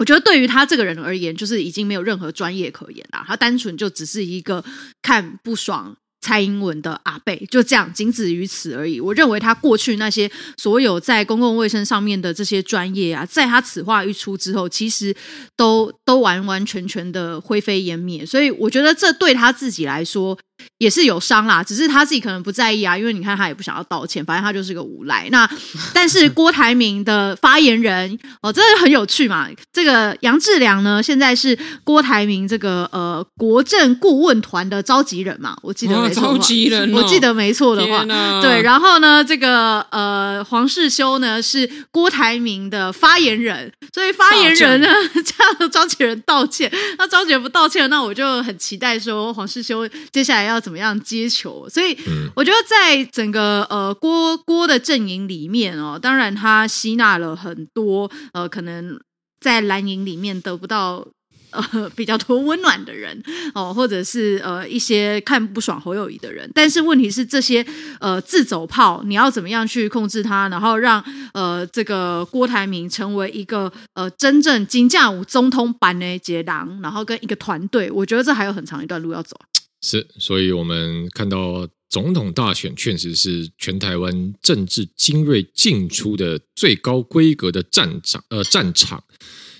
[0.00, 3.24] 我觉得对于他这个人而言，就是已经没有任何专业可言啦。
[3.26, 4.64] 他单纯就只是一个
[5.00, 5.96] 看不爽。
[6.20, 9.00] 蔡英文的阿贝就这样，仅止于此而已。
[9.00, 15.14] 我认为他过去那些所有在公共卫生上面的这些专业啊，在他此话一出之后，其实
[15.56, 18.24] 都都完完全全的灰飞烟灭。
[18.24, 20.38] 所以我觉得这对他自己来说。
[20.78, 25.28] 也是有伤啦，只是他自己可能不在意啊，因为你看他也不想要道歉，反正他就是个无赖。
[25.30, 25.48] 那
[25.94, 29.48] 但是郭台铭的发言人哦，真的很有趣嘛。
[29.72, 38.04] 这个杨志良呢，现在是郭台铭这个呃国政顾问团的召集人嘛，我记得没错，召集人，我记得没错的话，
[38.40, 38.62] 对。
[38.62, 44.88] 然后呢，这个呃黄世修呢是郭台铭的发言人，所以发言人呢
[45.24, 50.60] 叫 召集人道歉，那召集人不道歉，那我就很期待说黄世修接下来要。
[50.60, 51.66] 怎么样接球？
[51.70, 51.96] 所以
[52.36, 59.00] 我觉得在整个呃郭郭的阵营里面哦，当然他吸纳了很多呃可能
[59.40, 61.08] 在蓝营里面得不到
[61.52, 63.22] 呃比较多温暖的人
[63.54, 66.48] 哦，或者是呃一些看不爽侯友谊的人。
[66.54, 67.64] 但是问题是这些
[67.98, 79.34] 呃自走炮，你要怎么样去控制他，然后让呃这个郭台铭成为一个呃真正金价五中通版的结党，然后跟一个团队，我觉得这还有很长一段路要走。
[79.82, 89.02] 是，所以我们看到总统大选确实是全台湾政治精锐进出的最高规格的战场，呃，战场。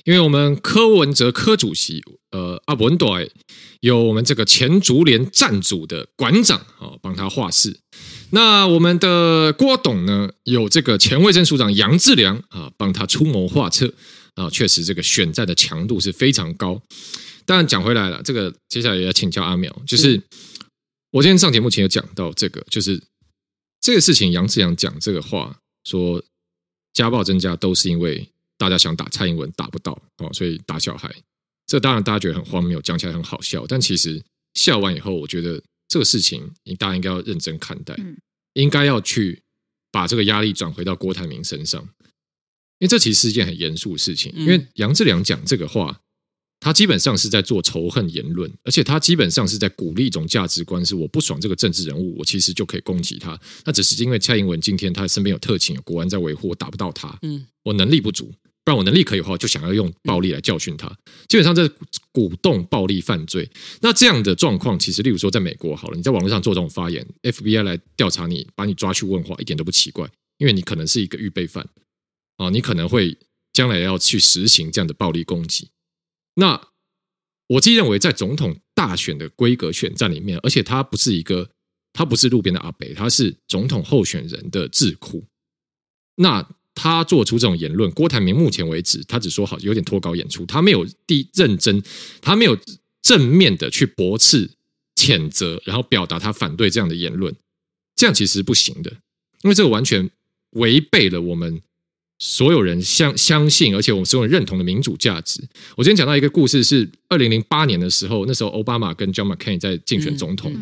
[0.05, 3.31] 因为我们柯文哲柯主席，呃，阿文队
[3.81, 7.81] 有我们这个前竹联战组的馆长啊，帮他画事。
[8.31, 13.93] 那我们的郭董呢，有这个前卫生署长杨志良啊，帮他出谋划策
[14.35, 16.81] 啊，确实这个选战的强度是非常高。
[17.47, 20.23] 当然讲回来了，这个接下来也要请教阿苗，就是
[21.11, 23.03] 我今天上节目前有讲到这个，就是
[23.81, 26.23] 这个事情，杨志良讲这个话说
[26.93, 31.13] 家暴增加都是因为大家想打蔡英文打不到哦，所以打小孩。
[31.67, 34.23] 这当然大家觉得很荒谬，讲起来很好笑，但其实
[34.55, 37.97] 笑完以后，我觉得这个事情你大家应该要认真看待，
[38.53, 39.43] 应该要去
[39.91, 41.81] 把这个压力转回到郭台铭身上，
[42.79, 44.33] 因为这其实是一件很严肃的事情。
[44.37, 46.01] 因为杨志良讲这个话。
[46.61, 53.41] 他基本上是在做仇恨言论，而且他基本上是在鼓励一种价值观：是我不爽这个政治人物，我其实就可以攻击他。
[53.65, 57.19] 那只是因为蔡英文今天他身边有特勤、有国安在维护，我打不到他。
[57.23, 58.27] 嗯，我能力不足，
[58.63, 60.87] 不然我能力可以的话，就想要用暴力来教训他。
[61.29, 61.67] 基本上在
[62.13, 63.49] 鼓动暴力犯罪。
[63.81, 70.07] 那这样的状况，其实例如说在美国好了，你在网络上做这种发言，FBI 来调查你，把你抓去问话，一点都不奇怪，
[70.37, 71.67] 因为你可能是一个预备犯
[72.37, 73.17] 啊，你可能会。
[73.53, 75.69] 将来要去实行这样的暴力攻击。
[76.41, 76.69] 那
[77.49, 81.51] 我自己认为，在总统大选的规格选战里面，而且他不是一个，
[81.93, 85.23] 他不是路边的阿北，他是总统候选人的智库。
[86.15, 91.83] 那他做出这种言论，郭台铭目前为止，他只说好有点脱稿演出，他没有第认真，
[92.23, 92.57] 他没有
[93.03, 94.49] 正面的去驳斥、
[94.95, 97.37] 谴责，然后表达他反对这样的言论，
[97.95, 98.91] 这样其实不行的，
[99.43, 100.09] 因为这个完全
[100.53, 101.61] 违背了我们。
[102.21, 105.43] 所有人相相信，而且我们所有人认同的民主价值。
[105.75, 110.55] 我今天讲到一个故事，是二零零八年的时候，那时候奥巴马跟 John McCain 在竞选总统。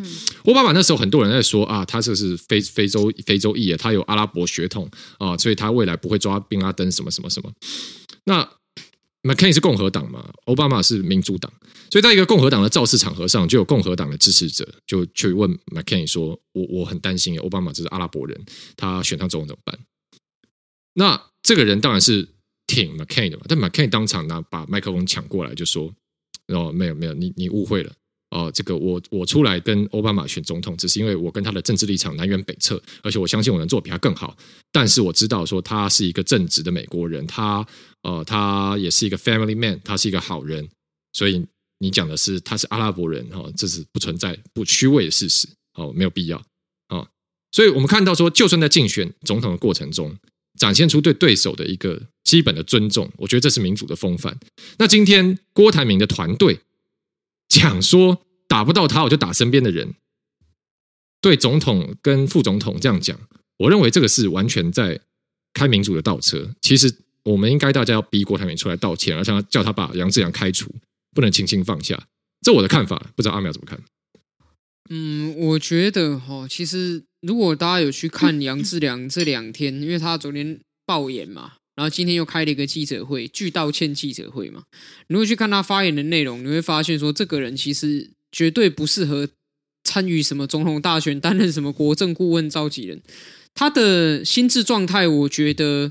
[0.45, 4.89] 奥巴马那时候很多人在说啊，他这是非非洲非洲裔啊，他有阿拉伯血统
[5.19, 7.53] 啊，所以他未来不会抓宾拉登什么什么什么。
[8.25, 8.49] 那
[9.25, 11.53] McCain 是共和党嘛，奥巴马是民主党，
[11.91, 18.41] 所以在一个共和党的造势场合上，就有共和党的支持者就去问 McCain 说：“我我很担心，奥巴马这是阿拉伯人，
[18.77, 19.77] 他选上总统怎么办？”
[20.99, 22.29] 那这个人当然是
[22.67, 25.95] 挺 McCain 的嘛，但 McCain 当场呢把麦克风抢过来就说
[26.53, 27.93] ：“哦，没有没有，你你误会了
[28.31, 34.37] 哦，这个我我出来跟奥巴马选总统，只是因为我跟他的政治立场南辕北辙，而且我相信我能做比他更好。
[34.73, 37.65] 但是我知道说他是一个正直的美国人，他
[38.03, 40.69] 呃他也是一个 family man，他是一个好人，
[41.13, 41.47] 所以
[41.79, 46.39] 你讲的是他是阿拉伯人哈、哦，这是不存在不虚伪的事实哦，没有必要
[46.89, 47.09] 啊、哦。
[47.53, 50.15] 所以我们看到说，就算在竞选总统的过程中。”
[50.59, 54.39] 展现出对对手的一个基本的尊重，我觉得这是民主的风范。
[54.79, 56.61] 那今天郭台铭的团队
[57.49, 59.95] 讲说打不到他，我就打身边的人，
[61.21, 63.19] 对总统跟副总统这样讲，
[63.59, 65.01] 我认为这个是完全在
[65.55, 66.55] 开民主的倒车。
[66.61, 66.93] 其实
[67.23, 70.71] 我们应该大家要逼郭台铭出来道歉，而且叫他把杨志良开除，
[71.15, 72.09] 不能轻轻放下。
[72.43, 73.81] 这我的看法，不知道阿苗怎么看？
[74.91, 77.05] 嗯，我觉得哈，其实。
[77.21, 84.63] 如果大家有去看杨志良这两天，因为他昨天爆言嘛，然后今天又开了一个记者会，巨道歉记者会嘛。
[85.09, 89.29] 如果去看他发言的内容，你会发现说，这个人其实绝对不适合
[89.85, 93.01] 参与什么总统大选，担任什么国政顾问召集人。
[93.55, 95.91] 他的心智状态，我觉得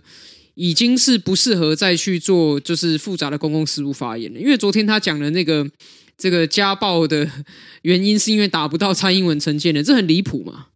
[0.53, 4.39] 已经是不适合再去做就是复杂的公共事务发言了。
[4.39, 5.69] 因为昨天他讲的那个
[6.17, 7.29] 这个家暴的
[7.81, 10.67] 原因，是因为打不到蔡英文、陈建仁，这很离谱嘛。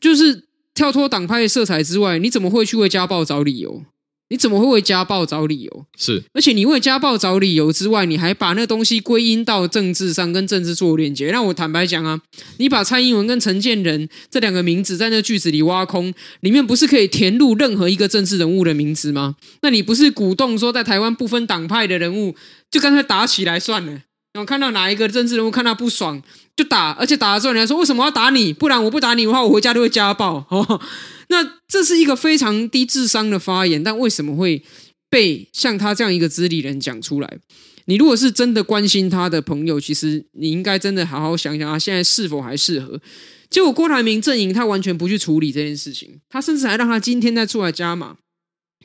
[0.00, 0.44] 就是
[0.74, 3.82] 跳脱党派的色彩之外，你怎么会去为家暴找理由？
[4.30, 5.86] 你怎么会为家暴找理由？
[5.96, 11.28] 是，而且你为家暴找理由之外，你还把那东西归因到政治上，跟政治做链接。
[11.28, 12.20] 让我坦白讲啊，
[12.58, 19.36] 你把蔡英文跟陈建仁这两个名字在那句子里挖空，里面不是可以填入任何一个政治人物的名字吗？
[19.62, 22.34] 那你不是鼓动说，在台湾不分党派的人物，
[22.70, 24.02] 就干脆打起来算了。
[24.34, 26.22] 然后看到哪一个政治人物看到不爽
[26.56, 28.52] 就打，而且打了之后你还说，为什么要打你？
[28.52, 30.44] 不然我不打你的话，我回家就会家暴。
[30.50, 30.80] 哦，
[31.28, 34.62] 那这是一个非常低智商的发言，但为什么会
[35.08, 37.38] 被像他这样一个资历人讲出来？
[37.86, 43.00] 你如果是真的关心他的朋友，其实你应该真的好好想想，他现在是否还适合？
[43.48, 48.16] 结果郭台铭阵营他完全不去处理这件事情，他甚至还让他今天再出来加码。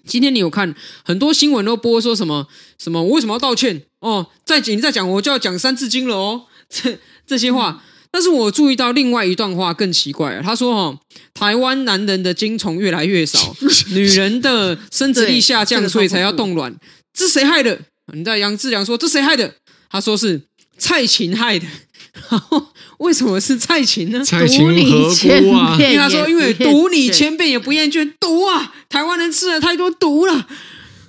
[0.05, 0.73] 今天你有看
[1.03, 3.03] 很多新闻都播说什么什么？
[3.03, 3.83] 我为什么要道歉？
[4.03, 6.43] 哦，再讲你再讲，我就要讲三字经了哦。
[6.69, 7.81] 这这些话，
[8.11, 10.43] 但是我注意到另外一段话更奇怪了。
[10.43, 10.99] 他说：“哦，
[11.33, 13.55] 台湾男人的精虫越来越少，
[13.91, 16.75] 女人的生殖力下降，所以才要冻卵。
[17.13, 17.79] 这是谁害的？”
[18.13, 19.55] 你在杨志良说：“这谁害的？”
[19.89, 20.41] 他说是
[20.77, 21.65] 蔡琴害的。
[22.29, 22.67] 然后
[22.99, 24.23] 为什么是蔡琴呢？
[24.23, 25.77] 蔡琴何辜啊？
[25.79, 28.73] 因为他说，因为毒你千遍也不厌倦，毒啊！
[28.89, 30.47] 台湾人吃了太多毒了。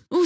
[0.09, 0.20] 哦，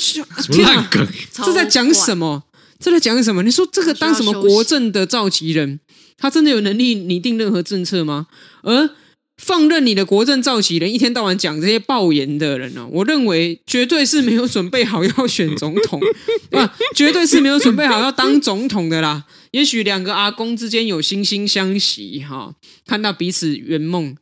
[0.53, 0.89] 天啊，
[1.33, 2.45] 这在讲什么？
[2.79, 3.43] 这在讲什么？
[3.43, 5.81] 你说这个当什么国政的召集人，
[6.16, 8.29] 他真的有能力拟定任何政策吗？
[8.62, 8.91] 而
[9.37, 12.89] 放任你的国政召集人一天到晚讲这些爆言的人呢、哦？
[12.93, 16.01] 我认为绝对是没有准备好要选总统
[16.51, 19.26] 啊，绝对是没有准备好要当总统的啦。
[19.53, 22.55] 也许两个阿公之间有惺惺相惜哈、哦，
[22.85, 24.16] 看到彼此圆梦，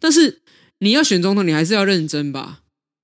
[0.00, 0.40] 但是
[0.80, 2.60] 你要选总统，你还是要认真吧。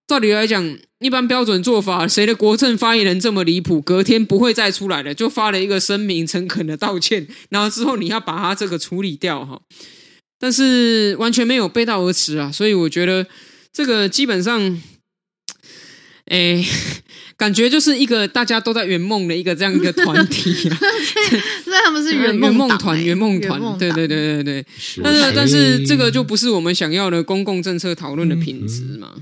[0.07, 9.61] 照理来讲，一般标准做法，谁的国政发言人这么离谱，隔天不会再出来了，就发了一个声明，诚恳的道歉，然后之后你要把他这个处理掉哈。
[10.39, 13.27] 但是完全没有背道而驰啊，所以我觉得
[13.73, 14.83] 这个基本上，
[16.27, 16.65] 哎。
[17.39, 20.77] 感觉就是一个大家都在圆梦的一个这样一个团体啊，
[21.67, 24.67] 那他们是圆梦团，圆梦团，对对对对对。
[25.05, 29.15] 但是但是这个就不是我们想要的公共政策讨论的品质嘛，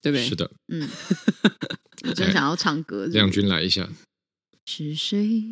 [0.00, 0.28] 对不对？
[0.28, 0.88] 是的，嗯。
[2.06, 3.88] 我真想要唱歌，亮君来一下。
[4.66, 5.42] 是谁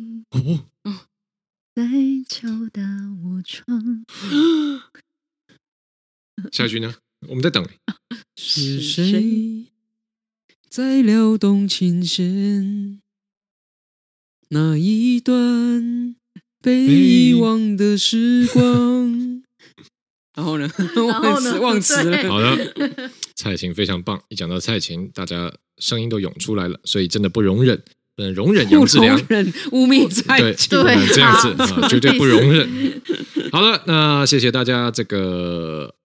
[1.75, 1.83] 在
[2.27, 2.81] 敲打
[3.23, 4.05] 我窗？
[6.51, 6.95] 下一句呢？
[7.27, 7.67] 我们在等。
[8.37, 9.65] 是谁？
[10.69, 13.01] 在撩动琴弦，
[14.49, 16.15] 那一段
[16.61, 19.43] 被遗忘的时光。
[20.37, 20.69] 然后呢？
[20.95, 22.17] 忘词忘词了。
[22.29, 24.21] 好的，蔡琴非常棒。
[24.29, 27.81] 一讲到蔡琴，大家声音都涌出来了，所以真的不容忍，
[28.15, 29.17] 不能，容忍杨志良，
[29.71, 33.01] 污蔑蔡琴，对，这样子啊，绝对不容忍。
[33.51, 35.95] 好了，那谢谢大家这个。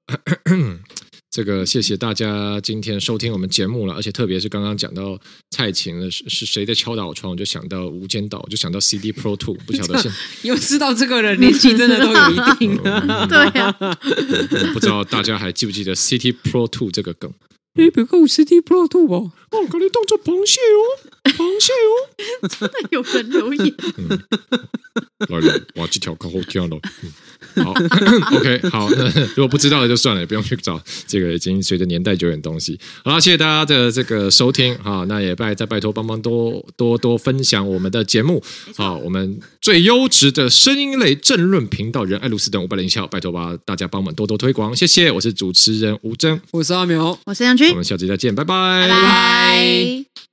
[1.32, 5.18] 这个谢谢大家今天收听我们节目了，而且特别是刚刚讲到
[5.48, 10.12] 蔡琴的，是是谁在敲打我窗，我就想到《无间道》，我就想到 CD Pro Two，不晓得现
[10.44, 13.72] 有知道这个人年纪真的都有一定的， 对呀，
[14.74, 17.32] 不知道大家还记不记得 CD Pro Two 这个梗？
[17.76, 24.08] 你别看我 CD Pro Two 吧，哦，可能当做螃蟹哦，螃蟹哦，真的有人留言，嗯、
[25.28, 26.78] 来了，哇，这条可好听了。
[27.02, 27.12] 嗯。
[27.54, 27.72] 好，
[28.36, 29.04] OK，好，那
[29.36, 32.78] 如果不知道的就算了，也不用去找这个已经随着年代久远的东西。
[33.04, 38.42] 好了，谢谢大家的这个收听，好，那也拜再拜托帮忙多多多分享我们的节目，
[38.74, 45.10] 好，我们最优质的声音类政论频道，人爱路斯等五百零七号，拜托吧，大家帮忙多多推广，谢谢。
[45.10, 50.31] 我是主持人吴峥，我是阿苗，我是杨军，我们下期再见，拜拜，拜拜。